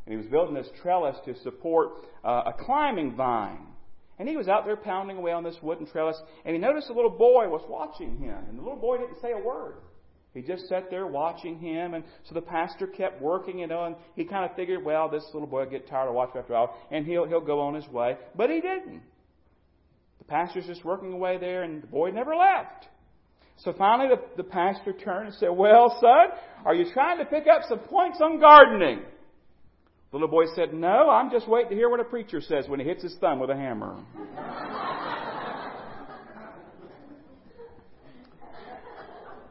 And 0.06 0.14
he 0.14 0.18
was 0.18 0.28
building 0.28 0.54
this 0.54 0.70
trellis 0.82 1.16
to 1.26 1.36
support 1.42 1.92
uh, 2.24 2.44
a 2.48 2.54
climbing 2.54 3.16
vine. 3.16 3.68
And 4.20 4.30
he 4.30 4.38
was 4.38 4.48
out 4.48 4.66
there 4.66 4.78
pounding 4.78 5.18
away 5.18 5.32
on 5.32 5.44
this 5.44 5.58
wooden 5.62 5.88
trellis, 5.88 6.18
and 6.46 6.54
he 6.54 6.60
noticed 6.60 6.90
a 6.90 6.94
little 6.94 7.10
boy 7.10 7.48
was 7.50 7.64
watching 7.68 8.18
him. 8.18 8.38
And 8.50 8.58
the 8.58 8.62
little 8.62 8.80
boy 8.80 8.98
didn't 8.98 9.22
say 9.22 9.32
a 9.32 9.40
word. 9.40 9.76
He 10.36 10.42
just 10.42 10.68
sat 10.68 10.90
there 10.90 11.08
watching 11.08 11.58
him, 11.60 11.94
and 11.94 12.04
so 12.26 12.36
the 12.36 12.42
pastor 12.42 12.88
kept 12.88 13.22
working, 13.22 13.58
you 13.60 13.68
know, 13.68 13.86
and 13.86 13.96
he 14.16 14.26
kind 14.26 14.44
of 14.44 14.54
figured, 14.58 14.84
well, 14.84 15.08
this 15.10 15.24
little 15.34 15.48
boy 15.48 15.64
will 15.64 15.72
get 15.72 15.88
tired 15.88 16.10
of 16.10 16.14
watching 16.14 16.42
after 16.42 16.54
a 16.54 16.58
while, 16.58 16.78
and 16.92 17.06
he'll, 17.06 17.26
he'll 17.26 17.40
go 17.40 17.62
on 17.62 17.74
his 17.74 17.88
way. 17.88 18.18
But 18.36 18.50
he 18.50 18.60
didn't. 18.60 19.02
The 20.20 20.26
pastor's 20.26 20.66
just 20.66 20.84
working 20.84 21.14
away 21.14 21.38
there, 21.38 21.64
and 21.64 21.82
the 21.82 21.88
boy 21.88 22.12
never 22.12 22.36
left. 22.36 22.88
So 23.64 23.72
finally, 23.78 24.10
the, 24.10 24.44
the 24.44 24.50
pastor 24.50 24.92
turned 24.92 25.28
and 25.28 25.36
said, 25.36 25.52
Well, 25.52 25.98
son, 26.02 26.38
are 26.66 26.76
you 26.76 26.92
trying 26.94 27.20
to 27.20 27.26
pick 27.26 27.46
up 27.48 27.62
some 27.70 27.80
points 27.80 28.20
on 28.22 28.38
gardening? 28.42 29.04
The 30.12 30.18
little 30.18 30.28
boy 30.28 30.46
said, 30.54 30.74
No, 30.74 31.10
I'm 31.10 31.32
just 31.32 31.48
waiting 31.48 31.70
to 31.70 31.76
hear 31.76 31.90
what 31.90 32.02
a 32.02 32.06
preacher 32.06 32.42
says 32.42 32.68
when 32.68 32.82
he 32.82 32.86
hits 32.86 33.04
his 33.04 33.16
thumb 33.22 33.40
with 33.40 33.50
a 33.50 33.56
hammer. 33.56 34.04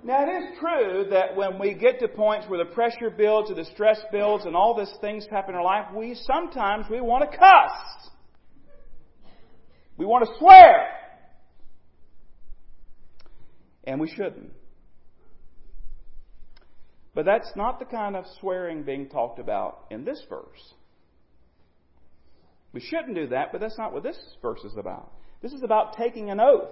Now, 0.05 0.23
it 0.23 0.29
is 0.29 0.59
true 0.61 1.07
that 1.13 1.35
when 1.35 1.59
we 1.59 1.73
get 1.73 1.99
to 2.01 2.09
points 2.09 2.47
where 2.47 2.63
the 2.63 2.71
pressure 2.71 3.09
builds 3.09 3.51
or 3.51 3.55
the 3.55 3.65
stress 3.65 3.99
builds 4.13 4.45
and 4.45 4.55
all 4.55 4.77
these 4.77 4.93
things 5.01 5.27
happen 5.31 5.55
in 5.55 5.59
our 5.59 5.65
life, 5.65 5.87
we 5.97 6.15
sometimes 6.15 6.85
we 6.91 7.01
want 7.01 7.31
to 7.31 7.39
cuss. 7.39 8.11
We 9.97 10.05
want 10.05 10.27
to 10.27 10.39
swear 10.39 10.89
and 13.85 13.99
we 13.99 14.09
shouldn't. 14.09 14.51
But 17.15 17.25
that's 17.25 17.51
not 17.57 17.79
the 17.79 17.87
kind 17.87 18.15
of 18.15 18.25
swearing 18.41 18.83
being 18.83 19.09
talked 19.09 19.39
about 19.39 19.87
in 19.91 20.05
this 20.05 20.21
verse. 20.29 20.75
We 22.75 22.81
shouldn't 22.81 23.15
do 23.15 23.29
that, 23.29 23.53
but 23.53 23.61
that's 23.63 23.79
not 23.79 23.95
what 23.95 24.03
this 24.03 24.19
verse 24.43 24.65
is 24.65 24.77
about. 24.77 25.13
This 25.41 25.53
is 25.53 25.63
about 25.63 25.97
taking 25.97 26.29
an 26.31 26.41
oath. 26.41 26.69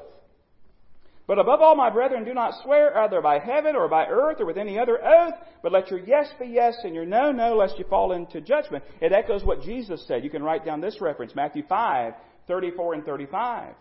But 1.32 1.38
above 1.38 1.62
all, 1.62 1.74
my 1.74 1.88
brethren, 1.88 2.24
do 2.24 2.34
not 2.34 2.62
swear 2.62 2.94
either 2.98 3.22
by 3.22 3.38
heaven 3.38 3.74
or 3.74 3.88
by 3.88 4.04
earth 4.04 4.38
or 4.38 4.44
with 4.44 4.58
any 4.58 4.78
other 4.78 5.02
oath, 5.02 5.32
but 5.62 5.72
let 5.72 5.90
your 5.90 6.00
yes 6.00 6.30
be 6.38 6.44
yes 6.44 6.76
and 6.84 6.94
your 6.94 7.06
no, 7.06 7.32
no, 7.32 7.56
lest 7.56 7.78
you 7.78 7.86
fall 7.88 8.12
into 8.12 8.42
judgment. 8.42 8.84
It 9.00 9.14
echoes 9.14 9.42
what 9.42 9.62
Jesus 9.62 10.06
said. 10.06 10.24
You 10.24 10.28
can 10.28 10.42
write 10.42 10.66
down 10.66 10.82
this 10.82 11.00
reference, 11.00 11.34
Matthew 11.34 11.62
5, 11.66 12.12
34 12.46 12.92
and 12.92 13.04
35. 13.06 13.74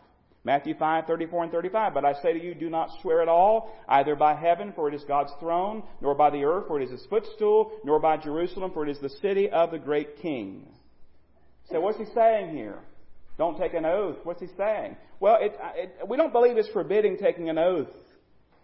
Matthew 0.46 0.76
5, 0.80 1.06
34 1.06 1.44
and 1.44 1.52
35. 1.52 1.94
But 1.94 2.06
I 2.06 2.14
say 2.22 2.32
to 2.32 2.42
you, 2.42 2.56
do 2.56 2.70
not 2.70 2.88
swear 3.02 3.22
at 3.22 3.28
all, 3.28 3.76
either 3.90 4.16
by 4.16 4.34
heaven, 4.34 4.72
for 4.74 4.88
it 4.88 4.94
is 4.94 5.04
God's 5.04 5.34
throne, 5.42 5.84
nor 6.00 6.16
by 6.16 6.30
the 6.30 6.46
earth, 6.46 6.68
for 6.68 6.80
it 6.80 6.86
is 6.86 6.92
his 6.92 7.06
footstool, 7.10 7.74
nor 7.84 8.00
by 8.00 8.16
Jerusalem, 8.16 8.72
for 8.72 8.88
it 8.88 8.92
is 8.92 9.00
the 9.00 9.10
city 9.10 9.50
of 9.50 9.72
the 9.72 9.78
great 9.78 10.22
king. 10.22 10.66
So 11.70 11.82
what's 11.82 11.98
he 11.98 12.06
saying 12.16 12.56
here? 12.56 12.80
Don't 13.38 13.58
take 13.58 13.74
an 13.74 13.86
oath. 13.86 14.18
What's 14.24 14.42
he 14.42 14.48
saying? 14.58 14.98
Well, 15.20 15.38
it, 15.40 15.58
it, 15.76 16.08
we 16.08 16.18
don't 16.18 16.32
believe 16.32 16.58
it's 16.58 16.70
forbidding 16.70 17.18
taking 17.18 17.50
an 17.50 17.58
oath 17.58 17.88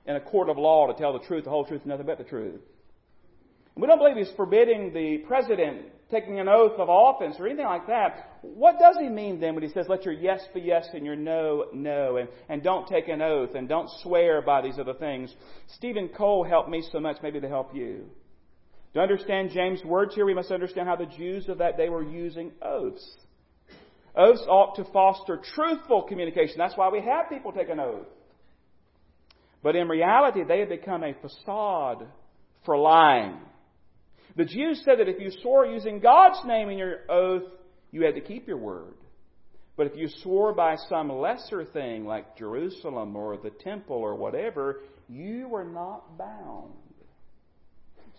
in 0.06 0.16
a 0.16 0.22
court 0.22 0.50
of 0.50 0.58
law 0.58 0.88
to 0.88 0.94
tell 0.94 1.14
the 1.14 1.26
truth, 1.26 1.46
the 1.46 1.50
whole 1.50 1.66
truth, 1.66 1.82
and 1.82 1.90
nothing 1.90 2.06
but 2.06 2.18
the 2.18 2.24
truth. 2.24 2.62
We 3.76 3.86
don't 3.86 4.00
believe 4.00 4.18
he's 4.18 4.36
forbidding 4.36 4.94
the 4.94 5.20
president 5.28 5.86
taking 6.10 6.40
an 6.40 6.48
oath 6.48 6.80
of 6.80 6.90
office 6.90 7.36
or 7.38 7.48
anything 7.48 7.66
like 7.66 7.88
that. 7.88 8.40
What 8.42 8.80
does 8.80 8.96
he 9.00 9.10
mean 9.10 9.40
then 9.40 9.54
when 9.54 9.64
he 9.64 9.70
says, 9.70 9.88
let 9.90 10.06
your 10.06 10.14
yes 10.14 10.42
be 10.54 10.62
yes 10.62 10.88
and 10.94 11.06
your 11.06 11.16
no, 11.16 11.66
no, 11.74 12.18
and, 12.18 12.30
and 12.50 12.64
don't 12.64 12.88
take 12.88 13.08
an 13.08 13.22
oath 13.22 13.56
and 13.56 13.68
don't 13.68 13.90
swear 14.02 14.42
by 14.42 14.62
these 14.62 14.80
other 14.80 14.94
things? 14.94 15.34
Stephen 15.76 16.10
Cole 16.10 16.44
helped 16.44 16.70
me 16.70 16.84
so 16.92 17.00
much, 17.00 17.18
maybe 17.22 17.40
to 17.42 17.48
help 17.48 17.76
you. 17.76 18.06
To 18.94 19.02
understand 19.02 19.52
James' 19.52 19.84
words 19.84 20.16
here, 20.16 20.26
we 20.26 20.34
must 20.34 20.50
understand 20.50 20.88
how 20.88 20.96
the 20.96 21.06
Jews 21.06 21.50
of 21.50 21.58
that 21.60 21.78
day 21.78 21.90
were 21.90 22.04
using 22.04 22.54
oaths. 22.62 23.06
Oaths 24.18 24.44
ought 24.48 24.76
to 24.76 24.84
foster 24.92 25.40
truthful 25.54 26.04
communication. 26.04 26.56
That's 26.58 26.76
why 26.76 26.90
we 26.90 27.02
have 27.02 27.30
people 27.30 27.52
take 27.52 27.70
an 27.70 27.80
oath. 27.80 28.08
But 29.62 29.76
in 29.76 29.88
reality, 29.88 30.44
they 30.44 30.60
have 30.60 30.70
become 30.70 31.04
a 31.04 31.14
facade 31.14 32.08
for 32.66 32.78
lying. 32.78 33.38
The 34.36 34.46
Jews 34.46 34.82
said 34.84 35.00
that 35.00 35.08
if 35.08 35.20
you 35.20 35.32
swore 35.42 35.66
using 35.66 36.00
God's 36.00 36.40
name 36.46 36.70
in 36.70 36.78
your 36.78 37.00
oath, 37.10 37.44
you 37.92 38.04
had 38.04 38.16
to 38.16 38.22
keep 38.22 38.48
your 38.48 38.58
word. 38.58 38.96
But 39.76 39.88
if 39.88 39.96
you 39.96 40.08
swore 40.22 40.54
by 40.54 40.76
some 40.90 41.12
lesser 41.12 41.64
thing 41.64 42.06
like 42.06 42.38
Jerusalem 42.38 43.16
or 43.16 43.38
the 43.38 43.52
temple 43.52 43.98
or 43.98 44.16
whatever, 44.16 44.82
you 45.08 45.48
were 45.48 45.64
not 45.64 46.18
bound. 46.18 46.74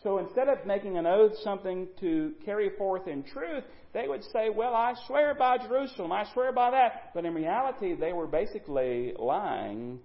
So 0.03 0.19
instead 0.19 0.49
of 0.49 0.65
making 0.65 0.97
an 0.97 1.07
oath 1.07 1.33
something 1.43 1.89
to 2.01 2.33
carry 2.45 2.71
forth 2.79 3.09
in 3.09 3.25
truth, 3.25 3.65
they 3.99 4.07
would 4.07 4.23
say, 4.33 4.49
Well, 4.49 4.75
I 4.75 4.95
swear 5.07 5.35
by 5.35 5.59
Jerusalem, 5.59 6.13
I 6.13 6.25
swear 6.33 6.53
by 6.53 6.71
that. 6.71 7.11
But 7.15 7.25
in 7.25 7.35
reality, 7.35 7.95
they 7.95 8.13
were 8.13 8.29
basically 8.29 9.13
lying 9.19 9.99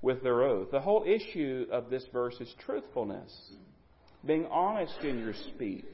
with 0.00 0.22
their 0.22 0.42
oath. 0.42 0.70
The 0.70 0.80
whole 0.80 1.04
issue 1.06 1.66
of 1.70 1.90
this 1.90 2.04
verse 2.12 2.36
is 2.40 2.52
truthfulness, 2.64 3.30
being 4.24 4.46
honest 4.46 4.98
in 5.02 5.18
your 5.18 5.34
speech, 5.54 5.84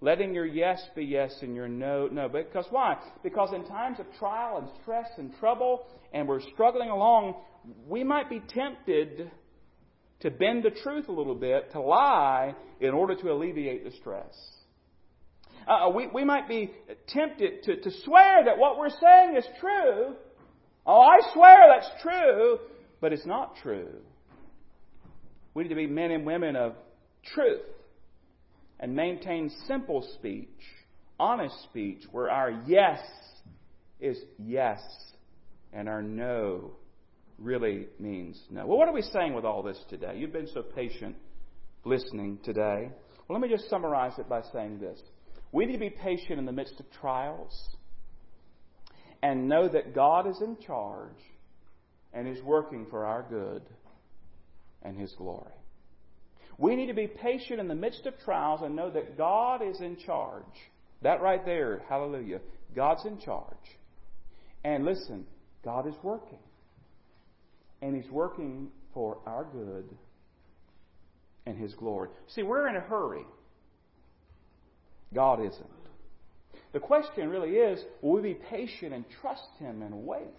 letting 0.00 0.32
your 0.32 0.46
yes 0.46 0.80
be 0.94 1.04
yes 1.04 1.36
and 1.42 1.56
your 1.56 1.66
no 1.68 2.06
no. 2.06 2.28
Because 2.28 2.66
why? 2.70 2.96
Because 3.24 3.52
in 3.52 3.66
times 3.66 3.98
of 3.98 4.06
trial 4.18 4.58
and 4.58 4.68
stress 4.82 5.08
and 5.16 5.36
trouble, 5.40 5.84
and 6.12 6.28
we're 6.28 6.42
struggling 6.54 6.90
along, 6.90 7.34
we 7.88 8.04
might 8.04 8.30
be 8.30 8.40
tempted 8.50 9.32
to 10.20 10.30
bend 10.30 10.62
the 10.62 10.70
truth 10.82 11.08
a 11.08 11.12
little 11.12 11.34
bit, 11.34 11.72
to 11.72 11.80
lie, 11.80 12.54
in 12.80 12.90
order 12.90 13.16
to 13.16 13.32
alleviate 13.32 13.84
the 13.84 13.90
stress. 13.98 14.34
Uh, 15.68 15.90
we, 15.90 16.06
we 16.06 16.24
might 16.24 16.48
be 16.48 16.70
tempted 17.08 17.62
to, 17.64 17.76
to 17.80 17.90
swear 18.04 18.44
that 18.44 18.56
what 18.56 18.78
we're 18.78 18.88
saying 18.88 19.36
is 19.36 19.44
true. 19.60 20.14
Oh, 20.86 21.00
I 21.00 21.32
swear 21.34 21.66
that's 21.68 21.90
true, 22.02 22.58
but 23.00 23.12
it's 23.12 23.26
not 23.26 23.56
true. 23.62 23.96
We 25.52 25.64
need 25.64 25.68
to 25.68 25.74
be 25.74 25.86
men 25.86 26.10
and 26.10 26.24
women 26.24 26.56
of 26.56 26.74
truth 27.34 27.60
and 28.80 28.94
maintain 28.94 29.50
simple 29.66 30.08
speech, 30.14 30.48
honest 31.20 31.54
speech, 31.64 32.02
where 32.12 32.30
our 32.30 32.62
yes 32.66 33.00
is 34.00 34.18
yes 34.38 34.80
and 35.72 35.88
our 35.88 36.02
no 36.02 36.70
really 37.38 37.86
means 37.98 38.40
no. 38.50 38.66
Well, 38.66 38.78
what 38.78 38.88
are 38.88 38.94
we 38.94 39.02
saying 39.02 39.34
with 39.34 39.44
all 39.44 39.62
this 39.62 39.78
today? 39.90 40.14
You've 40.16 40.32
been 40.32 40.48
so 40.52 40.62
patient 40.62 41.16
listening 41.84 42.38
today. 42.44 42.90
Well, 43.28 43.38
let 43.38 43.40
me 43.40 43.54
just 43.54 43.68
summarize 43.68 44.18
it 44.18 44.28
by 44.28 44.42
saying 44.52 44.78
this. 44.80 44.98
We 45.52 45.66
need 45.66 45.72
to 45.72 45.78
be 45.78 45.90
patient 45.90 46.38
in 46.38 46.46
the 46.46 46.52
midst 46.52 46.78
of 46.78 46.86
trials 47.00 47.68
and 49.22 49.48
know 49.48 49.68
that 49.68 49.94
God 49.94 50.28
is 50.28 50.40
in 50.40 50.56
charge 50.64 51.20
and 52.12 52.28
is 52.28 52.42
working 52.42 52.86
for 52.90 53.04
our 53.04 53.24
good 53.28 53.62
and 54.82 54.96
His 54.96 55.12
glory. 55.16 55.52
We 56.58 56.74
need 56.74 56.86
to 56.86 56.94
be 56.94 57.06
patient 57.06 57.60
in 57.60 57.68
the 57.68 57.74
midst 57.74 58.04
of 58.06 58.14
trials 58.24 58.60
and 58.62 58.74
know 58.74 58.90
that 58.90 59.16
God 59.16 59.62
is 59.62 59.80
in 59.80 59.96
charge. 59.96 60.44
That 61.02 61.22
right 61.22 61.44
there, 61.44 61.82
hallelujah. 61.88 62.40
God's 62.74 63.04
in 63.06 63.18
charge. 63.20 63.54
And 64.64 64.84
listen, 64.84 65.26
God 65.64 65.86
is 65.86 65.94
working. 66.02 66.38
And 67.80 67.94
He's 67.94 68.10
working 68.10 68.68
for 68.92 69.18
our 69.24 69.44
good 69.44 69.88
and 71.46 71.56
His 71.56 71.74
glory. 71.74 72.08
See, 72.28 72.42
we're 72.42 72.68
in 72.68 72.76
a 72.76 72.80
hurry. 72.80 73.24
God 75.14 75.40
isn't. 75.40 75.66
The 76.72 76.80
question 76.80 77.28
really 77.28 77.50
is 77.50 77.82
will 78.02 78.14
we 78.14 78.34
be 78.34 78.34
patient 78.34 78.92
and 78.92 79.04
trust 79.20 79.48
Him 79.58 79.82
and 79.82 80.06
wait 80.06 80.34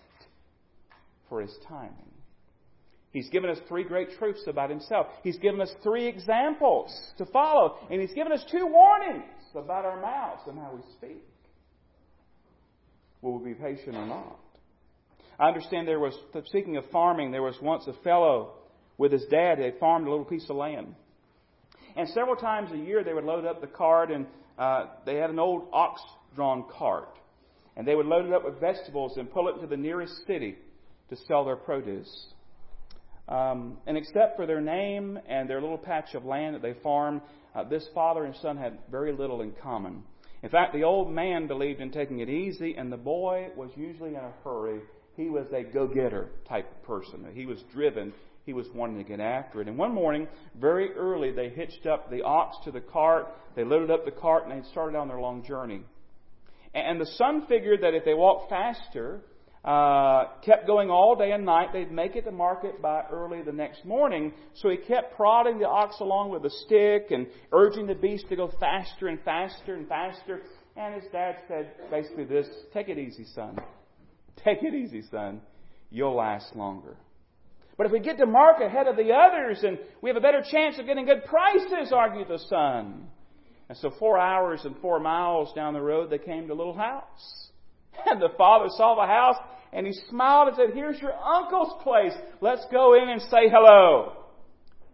for 1.27 1.41
His 1.41 1.55
timing? 1.67 1.93
He's 3.11 3.29
given 3.29 3.49
us 3.49 3.57
three 3.67 3.83
great 3.83 4.09
truths 4.19 4.43
about 4.47 4.69
Himself. 4.69 5.07
He's 5.23 5.39
given 5.39 5.61
us 5.61 5.71
three 5.81 6.07
examples 6.07 6.95
to 7.17 7.25
follow. 7.25 7.77
And 7.89 7.99
He's 7.99 8.13
given 8.13 8.31
us 8.31 8.43
two 8.51 8.67
warnings 8.67 9.23
about 9.55 9.85
our 9.85 9.99
mouths 9.99 10.43
and 10.47 10.59
how 10.59 10.71
we 10.75 10.81
speak. 10.93 11.23
Will 13.21 13.39
we 13.39 13.53
be 13.53 13.59
patient 13.59 13.95
or 13.95 14.05
not? 14.05 14.39
I 15.39 15.47
understand 15.47 15.87
there 15.87 15.99
was, 15.99 16.13
speaking 16.45 16.77
of 16.77 16.83
farming, 16.91 17.31
there 17.31 17.41
was 17.41 17.55
once 17.61 17.87
a 17.87 17.93
fellow 18.03 18.53
with 18.97 19.11
his 19.11 19.25
dad. 19.31 19.57
They 19.57 19.73
farmed 19.79 20.05
a 20.05 20.09
little 20.09 20.25
piece 20.25 20.49
of 20.49 20.57
land. 20.57 20.93
And 21.95 22.07
several 22.09 22.35
times 22.35 22.71
a 22.71 22.77
year 22.77 23.03
they 23.03 23.13
would 23.13 23.23
load 23.23 23.45
up 23.45 23.61
the 23.61 23.67
cart 23.67 24.11
and 24.11 24.27
uh, 24.59 24.87
they 25.05 25.15
had 25.15 25.29
an 25.29 25.39
old 25.39 25.69
ox 25.71 26.01
drawn 26.35 26.65
cart. 26.77 27.17
And 27.77 27.87
they 27.87 27.95
would 27.95 28.05
load 28.05 28.25
it 28.25 28.33
up 28.33 28.43
with 28.43 28.59
vegetables 28.59 29.17
and 29.17 29.31
pull 29.31 29.47
it 29.47 29.61
to 29.61 29.67
the 29.67 29.77
nearest 29.77 30.27
city 30.27 30.57
to 31.09 31.15
sell 31.27 31.45
their 31.45 31.55
produce. 31.55 32.27
Um, 33.29 33.77
and 33.87 33.97
except 33.97 34.35
for 34.35 34.45
their 34.45 34.59
name 34.59 35.17
and 35.27 35.49
their 35.49 35.61
little 35.61 35.77
patch 35.77 36.13
of 36.13 36.25
land 36.25 36.55
that 36.55 36.61
they 36.61 36.73
farmed, 36.83 37.21
uh, 37.55 37.63
this 37.63 37.87
father 37.93 38.25
and 38.25 38.35
son 38.41 38.57
had 38.57 38.79
very 38.91 39.13
little 39.13 39.41
in 39.41 39.53
common. 39.63 40.03
In 40.43 40.49
fact, 40.49 40.73
the 40.73 40.83
old 40.83 41.11
man 41.11 41.47
believed 41.47 41.79
in 41.79 41.91
taking 41.91 42.19
it 42.19 42.29
easy, 42.29 42.75
and 42.75 42.91
the 42.91 42.97
boy 42.97 43.49
was 43.55 43.69
usually 43.75 44.11
in 44.11 44.15
a 44.15 44.33
hurry. 44.43 44.81
He 45.15 45.29
was 45.29 45.45
a 45.53 45.63
go 45.63 45.87
getter 45.87 46.29
type 46.47 46.69
of 46.69 46.83
person. 46.83 47.25
He 47.33 47.45
was 47.45 47.59
driven 47.73 48.13
he 48.49 48.53
was 48.53 48.65
wanting 48.73 48.97
to 48.97 49.03
get 49.03 49.19
after 49.19 49.61
it. 49.61 49.67
And 49.67 49.77
one 49.77 49.93
morning, 49.93 50.27
very 50.59 50.91
early, 50.93 51.31
they 51.31 51.49
hitched 51.49 51.85
up 51.85 52.09
the 52.09 52.23
ox 52.23 52.57
to 52.63 52.71
the 52.71 52.81
cart, 52.81 53.27
they 53.55 53.63
loaded 53.63 53.91
up 53.91 54.05
the 54.05 54.11
cart, 54.11 54.47
and 54.47 54.51
they 54.51 54.67
started 54.69 54.97
on 54.97 55.07
their 55.07 55.19
long 55.19 55.45
journey. 55.45 55.83
And 56.73 56.99
the 56.99 57.05
son 57.05 57.45
figured 57.47 57.81
that 57.83 57.93
if 57.93 58.05
they 58.05 58.15
walked 58.15 58.49
faster, 58.49 59.21
uh, 59.63 60.29
kept 60.43 60.65
going 60.65 60.89
all 60.89 61.15
day 61.15 61.31
and 61.31 61.45
night, 61.45 61.73
they'd 61.73 61.91
make 61.91 62.15
it 62.15 62.23
to 62.23 62.31
market 62.31 62.81
by 62.81 63.03
early 63.11 63.43
the 63.43 63.51
next 63.51 63.85
morning. 63.85 64.33
So 64.55 64.69
he 64.69 64.77
kept 64.77 65.15
prodding 65.15 65.59
the 65.59 65.67
ox 65.67 65.97
along 65.99 66.31
with 66.31 66.43
a 66.43 66.49
stick 66.65 67.11
and 67.11 67.27
urging 67.51 67.85
the 67.85 67.93
beast 67.93 68.29
to 68.29 68.35
go 68.35 68.51
faster 68.59 69.09
and 69.09 69.19
faster 69.23 69.75
and 69.75 69.87
faster. 69.87 70.41
And 70.75 70.95
his 70.95 71.03
dad 71.11 71.35
said 71.47 71.69
basically 71.91 72.23
this 72.25 72.47
Take 72.73 72.89
it 72.89 72.97
easy, 72.97 73.25
son. 73.35 73.59
Take 74.43 74.63
it 74.63 74.73
easy, 74.73 75.03
son. 75.11 75.41
You'll 75.91 76.15
last 76.15 76.55
longer. 76.55 76.97
But 77.79 77.85
if 77.85 77.93
we 77.93 78.01
get 78.01 78.17
to 78.17 78.25
market 78.25 78.65
ahead 78.65 78.87
of 78.87 78.97
the 78.97 79.13
others, 79.13 79.63
and 79.63 79.79
we 80.01 80.09
have 80.09 80.17
a 80.17 80.19
better 80.19 80.43
chance 80.51 80.77
of 80.77 80.85
getting 80.85 81.05
good 81.05 81.23
prices, 81.23 81.93
argued 81.93 82.27
the 82.27 82.37
son. 82.49 83.07
And 83.69 83.77
so, 83.77 83.93
four 83.97 84.19
hours 84.19 84.59
and 84.65 84.75
four 84.81 84.99
miles 84.99 85.53
down 85.55 85.73
the 85.73 85.81
road, 85.81 86.09
they 86.09 86.17
came 86.17 86.45
to 86.47 86.53
a 86.53 86.55
little 86.55 86.75
house. 86.75 87.47
And 88.05 88.21
the 88.21 88.33
father 88.37 88.65
saw 88.75 88.95
the 88.95 89.07
house, 89.07 89.37
and 89.71 89.87
he 89.87 89.93
smiled 90.09 90.49
and 90.49 90.57
said, 90.57 90.75
Here's 90.75 90.99
your 90.99 91.13
uncle's 91.13 91.81
place. 91.81 92.11
Let's 92.41 92.65
go 92.69 93.01
in 93.01 93.07
and 93.07 93.21
say 93.21 93.49
hello. 93.49 94.13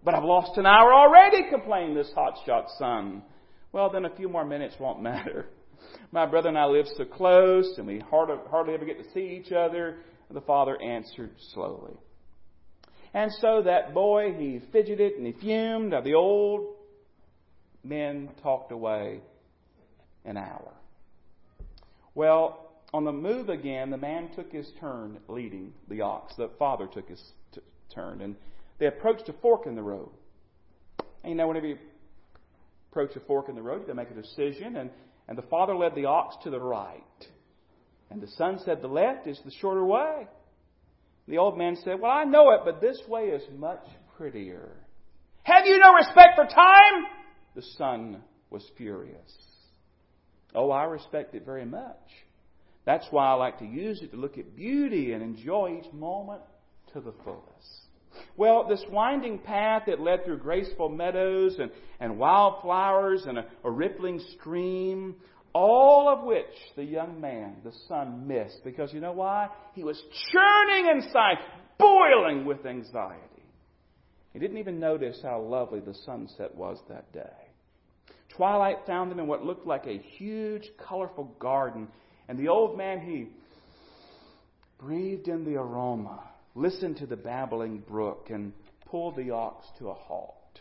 But 0.03 0.13
I've 0.13 0.23
lost 0.23 0.55
an 0.59 0.67
hour 0.67 0.93
already, 0.93 1.49
complained 1.49 1.97
this 1.97 2.11
hotshot 2.15 2.67
son. 2.77 3.23
Well, 3.71 3.89
then 3.89 4.05
a 4.05 4.15
few 4.15 4.29
more 4.29 4.45
minutes 4.45 4.75
won't 4.79 5.01
matter. 5.01 5.47
My 6.11 6.27
brother 6.27 6.49
and 6.49 6.57
I 6.57 6.65
live 6.65 6.85
so 6.95 7.05
close, 7.05 7.79
and 7.79 7.87
we 7.87 7.97
hardly, 7.97 8.35
hardly 8.51 8.75
ever 8.75 8.85
get 8.85 9.03
to 9.03 9.11
see 9.11 9.41
each 9.41 9.51
other. 9.51 9.97
The 10.29 10.41
father 10.41 10.79
answered 10.79 11.31
slowly. 11.53 11.97
And 13.15 13.31
so 13.39 13.61
that 13.61 13.93
boy, 13.93 14.33
he 14.37 14.59
fidgeted 14.73 15.13
and 15.13 15.25
he 15.25 15.31
fumed. 15.31 15.91
Now, 15.91 16.01
the 16.01 16.15
old 16.15 16.75
men 17.81 18.29
talked 18.43 18.73
away 18.73 19.21
an 20.25 20.35
hour. 20.35 20.73
Well, 22.13 22.73
on 22.93 23.05
the 23.05 23.13
move 23.13 23.47
again, 23.47 23.89
the 23.89 23.97
man 23.97 24.31
took 24.35 24.51
his 24.51 24.69
turn 24.81 25.17
leading 25.29 25.71
the 25.87 26.01
ox. 26.01 26.33
The 26.35 26.49
father 26.59 26.87
took 26.87 27.07
his 27.07 27.23
t- 27.53 27.61
turn. 27.93 28.19
And 28.19 28.35
they 28.79 28.87
approached 28.87 29.29
a 29.29 29.33
fork 29.41 29.65
in 29.65 29.75
the 29.75 29.81
road. 29.81 30.09
And 31.23 31.31
you 31.31 31.35
know, 31.35 31.47
whenever 31.47 31.67
you 31.67 31.77
approach 32.91 33.15
a 33.15 33.21
fork 33.21 33.47
in 33.47 33.55
the 33.55 33.61
road, 33.61 33.85
you 33.87 33.93
make 33.93 34.11
a 34.11 34.13
decision. 34.13 34.75
And, 34.75 34.89
and 35.29 35.37
the 35.37 35.43
father 35.43 35.73
led 35.73 35.95
the 35.95 36.05
ox 36.05 36.35
to 36.43 36.49
the 36.49 36.59
right. 36.59 37.01
And 38.09 38.21
the 38.21 38.27
son 38.27 38.59
said, 38.65 38.81
The 38.81 38.89
left 38.89 39.25
is 39.25 39.39
the 39.45 39.51
shorter 39.51 39.85
way. 39.85 40.27
The 41.27 41.37
old 41.37 41.57
man 41.57 41.75
said, 41.83 41.99
Well, 41.99 42.11
I 42.11 42.23
know 42.23 42.51
it, 42.51 42.61
but 42.65 42.81
this 42.81 43.01
way 43.07 43.25
is 43.25 43.43
much 43.57 43.85
prettier. 44.17 44.71
Have 45.43 45.65
you 45.65 45.79
no 45.79 45.93
respect 45.93 46.35
for 46.35 46.45
time? 46.45 47.05
The 47.55 47.63
son 47.77 48.21
was 48.49 48.69
furious. 48.77 49.31
Oh, 50.53 50.71
I 50.71 50.85
respect 50.85 51.35
it 51.35 51.45
very 51.45 51.65
much. 51.65 51.97
That's 52.85 53.05
why 53.09 53.27
I 53.27 53.33
like 53.33 53.59
to 53.59 53.65
use 53.65 54.01
it 54.01 54.11
to 54.11 54.17
look 54.17 54.37
at 54.37 54.55
beauty 54.55 55.13
and 55.13 55.23
enjoy 55.23 55.79
each 55.79 55.91
moment 55.91 56.41
to 56.93 57.01
the 57.01 57.13
fullest. 57.23 57.85
Well, 58.37 58.67
this 58.67 58.83
winding 58.89 59.39
path 59.39 59.83
that 59.87 59.99
led 59.99 60.23
through 60.23 60.37
graceful 60.37 60.89
meadows 60.89 61.57
and, 61.59 61.71
and 61.99 62.17
wildflowers 62.17 63.25
and 63.25 63.39
a, 63.39 63.45
a 63.63 63.71
rippling 63.71 64.21
stream 64.37 65.15
all 65.55 66.09
of 66.09 66.25
which 66.25 66.53
the 66.75 66.83
young 66.83 67.21
man, 67.21 67.55
the 67.63 67.71
son, 67.87 68.27
missed. 68.27 68.59
Because 68.65 68.93
you 68.93 68.99
know 68.99 69.13
why? 69.13 69.47
He 69.73 69.85
was 69.85 69.99
churning 70.33 70.97
inside, 70.97 71.37
boiling 71.79 72.43
with 72.43 72.65
anxiety. 72.65 73.21
He 74.33 74.39
didn't 74.39 74.57
even 74.57 74.81
notice 74.81 75.17
how 75.23 75.39
lovely 75.39 75.79
the 75.79 75.93
sunset 76.05 76.53
was 76.53 76.77
that 76.89 77.09
day. 77.13 77.21
Twilight 78.35 78.79
found 78.85 79.09
them 79.09 79.19
in 79.19 79.27
what 79.27 79.45
looked 79.45 79.65
like 79.65 79.87
a 79.87 79.97
huge, 79.97 80.69
colorful 80.89 81.33
garden. 81.39 81.87
And 82.27 82.37
the 82.37 82.49
old 82.49 82.77
man, 82.77 82.99
he 82.99 83.29
breathed 84.77 85.29
in 85.29 85.45
the 85.45 85.55
aroma, 85.55 86.21
listened 86.53 86.97
to 86.97 87.05
the 87.05 87.15
babbling 87.15 87.77
brook, 87.87 88.27
and 88.29 88.51
pulled 88.87 89.15
the 89.15 89.31
ox 89.31 89.65
to 89.79 89.87
a 89.87 89.93
halt. 89.93 90.59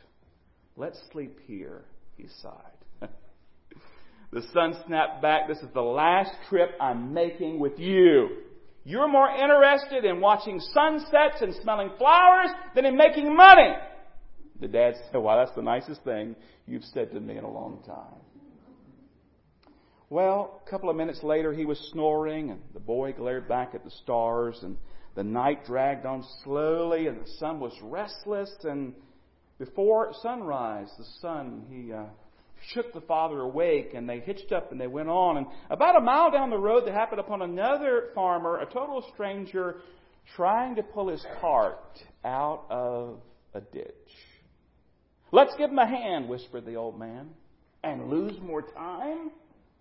Let's 0.76 1.00
sleep 1.10 1.40
here, 1.48 1.82
he 2.16 2.28
sighed. 2.40 2.83
The 4.34 4.42
son 4.52 4.74
snapped 4.84 5.22
back, 5.22 5.46
This 5.46 5.58
is 5.58 5.68
the 5.74 5.80
last 5.80 6.32
trip 6.48 6.70
I'm 6.80 7.14
making 7.14 7.60
with 7.60 7.78
you. 7.78 8.30
You're 8.82 9.06
more 9.06 9.28
interested 9.30 10.04
in 10.04 10.20
watching 10.20 10.58
sunsets 10.58 11.40
and 11.40 11.54
smelling 11.62 11.90
flowers 11.96 12.48
than 12.74 12.84
in 12.84 12.96
making 12.96 13.34
money. 13.34 13.74
The 14.60 14.66
dad 14.66 14.94
said, 15.12 15.18
Wow, 15.18 15.36
that's 15.36 15.54
the 15.54 15.62
nicest 15.62 16.02
thing 16.02 16.34
you've 16.66 16.82
said 16.82 17.12
to 17.12 17.20
me 17.20 17.38
in 17.38 17.44
a 17.44 17.50
long 17.50 17.84
time. 17.86 18.20
Well, 20.10 20.60
a 20.66 20.68
couple 20.68 20.90
of 20.90 20.96
minutes 20.96 21.22
later, 21.22 21.52
he 21.52 21.64
was 21.64 21.78
snoring, 21.92 22.50
and 22.50 22.60
the 22.72 22.80
boy 22.80 23.12
glared 23.12 23.48
back 23.48 23.76
at 23.76 23.84
the 23.84 23.90
stars, 24.02 24.58
and 24.62 24.76
The 25.14 25.22
night 25.22 25.64
dragged 25.64 26.06
on 26.06 26.24
slowly, 26.42 27.06
and 27.06 27.20
the 27.20 27.30
son 27.38 27.60
was 27.60 27.72
restless. 27.82 28.52
And 28.64 28.94
before 29.60 30.12
sunrise, 30.22 30.90
the 30.98 31.06
son, 31.20 31.66
he 31.70 31.92
uh, 31.92 32.06
shook 32.72 32.92
the 32.92 33.00
father 33.02 33.40
awake, 33.40 33.92
and 33.94 34.08
they 34.08 34.20
hitched 34.20 34.52
up 34.52 34.72
and 34.72 34.80
they 34.80 34.86
went 34.86 35.08
on. 35.08 35.36
And 35.36 35.46
about 35.70 35.96
a 35.96 36.00
mile 36.00 36.30
down 36.30 36.50
the 36.50 36.58
road, 36.58 36.86
they 36.86 36.92
happened 36.92 37.20
upon 37.20 37.42
another 37.42 38.10
farmer, 38.14 38.58
a 38.58 38.66
total 38.66 39.04
stranger, 39.14 39.76
trying 40.36 40.76
to 40.76 40.82
pull 40.82 41.08
his 41.08 41.24
cart 41.40 41.98
out 42.24 42.64
of 42.70 43.20
a 43.54 43.60
ditch. 43.60 43.92
Let's 45.32 45.54
give 45.56 45.70
him 45.70 45.78
a 45.78 45.86
hand, 45.86 46.28
whispered 46.28 46.64
the 46.64 46.76
old 46.76 46.98
man. 46.98 47.30
And 47.82 48.08
lose 48.08 48.40
more 48.40 48.62
time? 48.62 49.30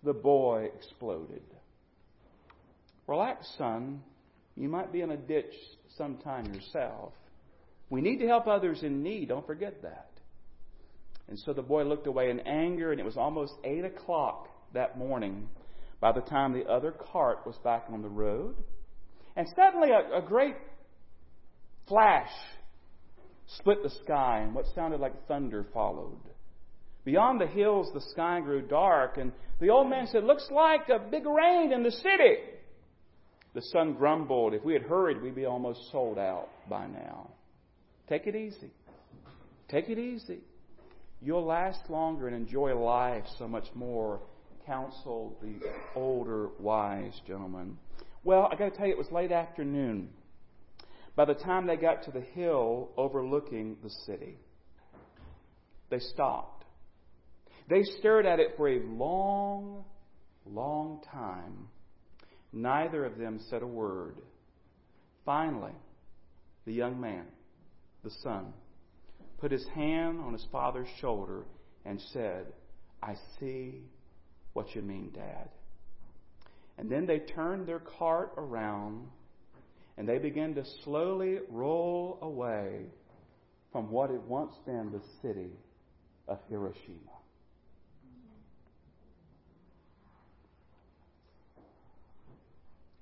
The 0.02 0.12
boy 0.12 0.68
exploded. 0.76 1.42
Relax, 3.06 3.46
son. 3.56 4.02
You 4.56 4.68
might 4.68 4.92
be 4.92 5.00
in 5.00 5.10
a 5.10 5.16
ditch 5.16 5.54
sometime 5.96 6.52
yourself. 6.52 7.12
We 7.90 8.00
need 8.00 8.18
to 8.18 8.26
help 8.26 8.46
others 8.46 8.82
in 8.82 9.02
need. 9.02 9.28
Don't 9.28 9.46
forget 9.46 9.82
that. 9.82 10.10
And 11.28 11.38
so 11.38 11.52
the 11.52 11.62
boy 11.62 11.84
looked 11.84 12.06
away 12.06 12.30
in 12.30 12.40
anger, 12.40 12.92
and 12.92 13.00
it 13.00 13.04
was 13.04 13.16
almost 13.16 13.54
8 13.64 13.84
o'clock 13.84 14.48
that 14.74 14.98
morning 14.98 15.48
by 16.00 16.12
the 16.12 16.20
time 16.20 16.52
the 16.52 16.66
other 16.66 16.92
cart 16.92 17.46
was 17.46 17.56
back 17.64 17.86
on 17.90 18.02
the 18.02 18.08
road. 18.08 18.56
And 19.36 19.46
suddenly 19.56 19.88
a, 19.90 20.18
a 20.18 20.22
great 20.22 20.56
flash 21.88 22.30
split 23.46 23.82
the 23.82 23.90
sky, 24.04 24.40
and 24.42 24.54
what 24.54 24.66
sounded 24.74 25.00
like 25.00 25.26
thunder 25.26 25.66
followed. 25.72 26.20
Beyond 27.04 27.40
the 27.40 27.46
hills, 27.46 27.90
the 27.92 28.00
sky 28.12 28.40
grew 28.40 28.62
dark, 28.62 29.18
and 29.18 29.32
the 29.60 29.70
old 29.70 29.90
man 29.90 30.06
said, 30.06 30.24
Looks 30.24 30.48
like 30.50 30.88
a 30.88 30.98
big 30.98 31.26
rain 31.26 31.72
in 31.72 31.82
the 31.82 31.90
city. 31.90 32.36
The 33.54 33.62
son 33.72 33.94
grumbled, 33.94 34.54
If 34.54 34.64
we 34.64 34.72
had 34.72 34.82
hurried, 34.82 35.22
we'd 35.22 35.34
be 35.34 35.46
almost 35.46 35.90
sold 35.92 36.18
out 36.18 36.48
by 36.68 36.86
now. 36.86 37.30
Take 38.08 38.26
it 38.26 38.34
easy. 38.34 38.70
Take 39.68 39.88
it 39.88 39.98
easy. 39.98 40.40
You'll 41.24 41.46
last 41.46 41.88
longer 41.88 42.26
and 42.28 42.36
enjoy 42.36 42.78
life 42.78 43.24
so 43.38 43.48
much 43.48 43.68
more, 43.74 44.20
counseled 44.66 45.36
the 45.40 45.54
older, 45.96 46.50
wise 46.58 47.18
gentleman. 47.26 47.78
Well, 48.24 48.46
I 48.52 48.56
got 48.56 48.70
to 48.70 48.76
tell 48.76 48.86
you, 48.86 48.92
it 48.92 48.98
was 48.98 49.10
late 49.10 49.32
afternoon 49.32 50.10
by 51.16 51.24
the 51.24 51.32
time 51.32 51.66
they 51.66 51.76
got 51.76 52.02
to 52.04 52.10
the 52.10 52.20
hill 52.20 52.90
overlooking 52.98 53.78
the 53.82 53.88
city. 54.04 54.36
They 55.88 55.98
stopped. 55.98 56.66
They 57.70 57.82
stared 57.98 58.26
at 58.26 58.38
it 58.38 58.54
for 58.58 58.68
a 58.68 58.82
long, 58.82 59.84
long 60.44 61.00
time. 61.10 61.68
Neither 62.52 63.02
of 63.02 63.16
them 63.16 63.40
said 63.48 63.62
a 63.62 63.66
word. 63.66 64.16
Finally, 65.24 65.72
the 66.66 66.72
young 66.74 67.00
man, 67.00 67.24
the 68.02 68.10
son, 68.22 68.52
put 69.44 69.52
his 69.52 69.66
hand 69.74 70.20
on 70.20 70.32
his 70.32 70.46
father's 70.50 70.88
shoulder 71.02 71.44
and 71.84 72.00
said, 72.14 72.46
I 73.02 73.14
see 73.38 73.82
what 74.54 74.74
you 74.74 74.80
mean, 74.80 75.10
Dad. 75.14 75.50
And 76.78 76.90
then 76.90 77.04
they 77.04 77.18
turned 77.18 77.66
their 77.66 77.80
cart 77.80 78.32
around 78.38 79.06
and 79.98 80.08
they 80.08 80.16
began 80.16 80.54
to 80.54 80.64
slowly 80.82 81.40
roll 81.50 82.18
away 82.22 82.86
from 83.70 83.90
what 83.90 84.08
had 84.08 84.26
once 84.26 84.54
been 84.64 84.90
the 84.90 85.02
city 85.20 85.50
of 86.26 86.38
Hiroshima. 86.48 86.96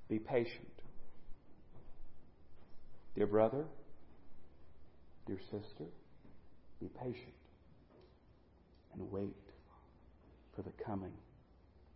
Be 0.09 0.19
patient. 0.19 0.67
Dear 3.15 3.29
brother, 3.29 3.65
dear 5.29 5.39
sister, 5.53 5.85
be 6.83 6.89
patient 6.99 7.35
and 8.93 9.13
wait 9.13 9.37
for 10.57 10.63
the 10.63 10.73
coming 10.85 11.13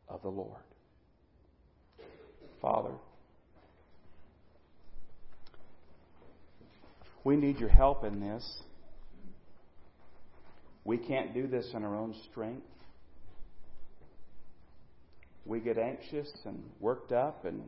of 0.09 0.23
the 0.23 0.29
Lord. 0.29 0.63
Father, 2.63 2.93
we 7.25 7.35
need 7.37 7.59
your 7.59 7.69
help 7.69 8.05
in 8.05 8.21
this. 8.21 8.59
We 10.85 10.99
can't 10.99 11.35
do 11.35 11.49
this 11.49 11.67
in 11.75 11.83
our 11.83 11.97
own 11.97 12.15
strength. 12.31 12.63
We 15.45 15.59
get 15.59 15.79
anxious 15.79 16.31
and 16.45 16.63
worked 16.79 17.11
up 17.11 17.45
and 17.45 17.63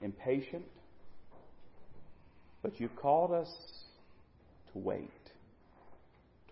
impatient. 0.00 0.64
But 2.62 2.80
you've 2.80 2.96
called 2.96 3.32
us 3.32 3.48
to 4.72 4.78
wait, 4.78 5.10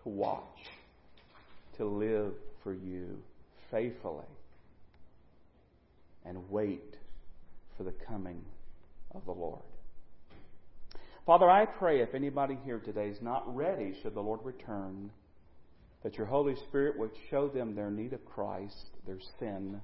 to 0.07 0.13
watch, 0.13 0.43
to 1.75 1.85
live 1.85 2.31
for 2.63 2.73
you 2.73 3.17
faithfully 3.69 4.23
and 6.25 6.49
wait 6.49 6.95
for 7.75 7.83
the 7.83 7.93
coming 8.07 8.41
of 9.13 9.25
the 9.25 9.31
Lord. 9.31 9.61
Father, 11.25 11.49
I 11.49 11.65
pray 11.65 12.01
if 12.01 12.15
anybody 12.15 12.57
here 12.63 12.79
today 12.79 13.09
is 13.09 13.21
not 13.21 13.53
ready, 13.53 13.95
should 14.01 14.15
the 14.15 14.21
Lord 14.21 14.39
return, 14.43 15.11
that 16.03 16.15
your 16.15 16.27
Holy 16.27 16.55
Spirit 16.67 16.97
would 16.97 17.11
show 17.29 17.49
them 17.49 17.75
their 17.75 17.91
need 17.91 18.13
of 18.13 18.25
Christ, 18.25 18.87
their 19.05 19.19
sin, 19.39 19.81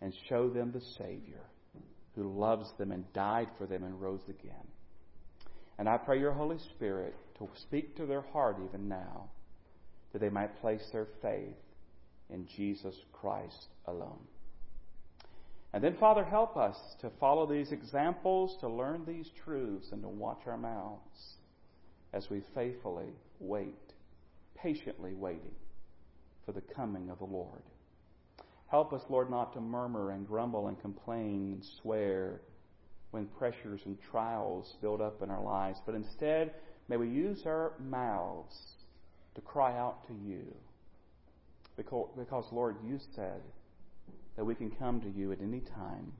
and 0.00 0.12
show 0.28 0.48
them 0.48 0.72
the 0.72 0.82
Savior 0.98 1.44
who 2.16 2.36
loves 2.36 2.66
them 2.76 2.90
and 2.90 3.12
died 3.12 3.48
for 3.56 3.66
them 3.66 3.84
and 3.84 4.00
rose 4.00 4.24
again. 4.28 4.66
And 5.80 5.88
I 5.88 5.96
pray 5.96 6.20
your 6.20 6.34
Holy 6.34 6.58
Spirit 6.76 7.14
to 7.38 7.48
speak 7.56 7.96
to 7.96 8.04
their 8.04 8.20
heart 8.20 8.58
even 8.68 8.86
now, 8.86 9.30
that 10.12 10.18
they 10.18 10.28
might 10.28 10.60
place 10.60 10.86
their 10.92 11.06
faith 11.22 11.56
in 12.28 12.46
Jesus 12.54 12.94
Christ 13.14 13.68
alone. 13.86 14.20
And 15.72 15.82
then, 15.82 15.96
Father, 15.98 16.22
help 16.22 16.58
us 16.58 16.76
to 17.00 17.08
follow 17.18 17.46
these 17.46 17.72
examples, 17.72 18.58
to 18.60 18.68
learn 18.68 19.06
these 19.06 19.30
truths, 19.42 19.86
and 19.90 20.02
to 20.02 20.08
watch 20.08 20.42
our 20.46 20.58
mouths 20.58 21.36
as 22.12 22.28
we 22.28 22.42
faithfully 22.54 23.14
wait, 23.38 23.94
patiently 24.54 25.14
waiting 25.14 25.54
for 26.44 26.52
the 26.52 26.60
coming 26.60 27.08
of 27.08 27.20
the 27.20 27.24
Lord. 27.24 27.62
Help 28.66 28.92
us, 28.92 29.02
Lord, 29.08 29.30
not 29.30 29.54
to 29.54 29.62
murmur 29.62 30.10
and 30.10 30.28
grumble 30.28 30.68
and 30.68 30.78
complain 30.82 31.52
and 31.54 31.64
swear 31.80 32.42
when 33.10 33.26
pressures 33.26 33.80
and 33.84 33.98
trials 34.10 34.76
build 34.80 35.00
up 35.00 35.22
in 35.22 35.30
our 35.30 35.42
lives, 35.42 35.78
but 35.84 35.94
instead, 35.94 36.52
may 36.88 36.96
we 36.96 37.08
use 37.08 37.42
our 37.46 37.72
mouths 37.80 38.56
to 39.34 39.40
cry 39.40 39.76
out 39.76 40.06
to 40.06 40.14
you. 40.24 40.44
Because, 41.76 42.44
Lord, 42.52 42.76
you 42.86 42.98
said, 43.14 43.40
that 44.36 44.44
we 44.44 44.54
can 44.54 44.70
come 44.70 45.00
to 45.00 45.10
you 45.10 45.32
at 45.32 45.40
any 45.40 45.60
time 45.60 46.12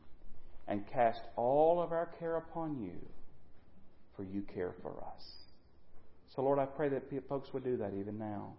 and 0.68 0.86
cast 0.92 1.20
all 1.36 1.82
of 1.82 1.92
our 1.92 2.10
care 2.18 2.36
upon 2.36 2.78
you, 2.78 2.92
for 4.16 4.24
you 4.24 4.42
care 4.54 4.74
for 4.82 4.90
us. 4.90 5.24
So, 6.34 6.42
Lord, 6.42 6.58
I 6.58 6.66
pray 6.66 6.88
that 6.90 7.10
folks 7.28 7.52
would 7.52 7.64
do 7.64 7.76
that 7.78 7.92
even 7.98 8.18
now. 8.18 8.52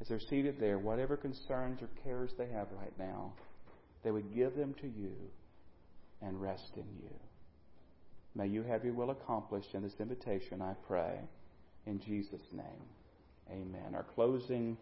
As 0.00 0.08
they're 0.08 0.20
seated 0.20 0.58
there, 0.60 0.78
whatever 0.78 1.16
concerns 1.16 1.82
or 1.82 1.88
cares 2.04 2.30
they 2.38 2.48
have 2.48 2.68
right 2.72 2.92
now, 2.98 3.32
they 4.02 4.10
would 4.10 4.34
give 4.34 4.56
them 4.56 4.74
to 4.80 4.86
you 4.86 5.12
and 6.22 6.40
rest 6.40 6.72
in 6.76 6.86
you. 7.02 7.14
May 8.34 8.46
you 8.46 8.62
have 8.62 8.84
your 8.84 8.94
will 8.94 9.10
accomplished 9.10 9.74
in 9.74 9.82
this 9.82 9.94
invitation, 9.98 10.62
I 10.62 10.74
pray. 10.86 11.18
In 11.86 12.00
Jesus' 12.00 12.46
name, 12.52 13.50
amen. 13.50 13.94
Our 13.94 14.04
closing 14.14 14.76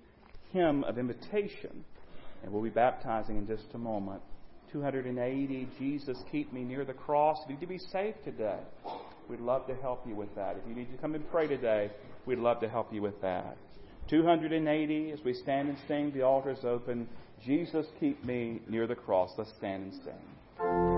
hymn 0.52 0.84
of 0.84 0.98
invitation. 0.98 1.84
And 2.42 2.52
we'll 2.52 2.62
be 2.62 2.70
baptizing 2.70 3.36
in 3.36 3.46
just 3.46 3.66
a 3.74 3.78
moment. 3.78 4.22
280, 4.72 5.68
Jesus, 5.78 6.18
keep 6.30 6.52
me 6.52 6.62
near 6.62 6.84
the 6.84 6.92
cross. 6.92 7.38
If 7.42 7.48
you 7.48 7.54
need 7.54 7.60
to 7.62 7.66
be 7.66 7.78
saved 7.78 8.22
today, 8.24 8.58
we'd 9.28 9.40
love 9.40 9.66
to 9.66 9.74
help 9.76 10.06
you 10.06 10.14
with 10.14 10.34
that. 10.36 10.56
If 10.56 10.68
you 10.68 10.74
need 10.74 10.92
to 10.92 10.98
come 10.98 11.14
and 11.14 11.28
pray 11.30 11.46
today, 11.46 11.90
we'd 12.26 12.38
love 12.38 12.60
to 12.60 12.68
help 12.68 12.92
you 12.92 13.02
with 13.02 13.20
that. 13.22 13.56
280, 14.10 15.12
as 15.12 15.20
we 15.24 15.34
stand 15.34 15.68
and 15.68 15.78
sing, 15.86 16.12
the 16.12 16.22
altar 16.22 16.50
is 16.50 16.64
open. 16.64 17.08
Jesus, 17.44 17.86
keep 17.98 18.24
me 18.24 18.60
near 18.68 18.86
the 18.86 18.94
cross. 18.94 19.30
Let's 19.36 19.52
stand 19.58 19.92
and 19.92 19.94
sing. 20.04 20.97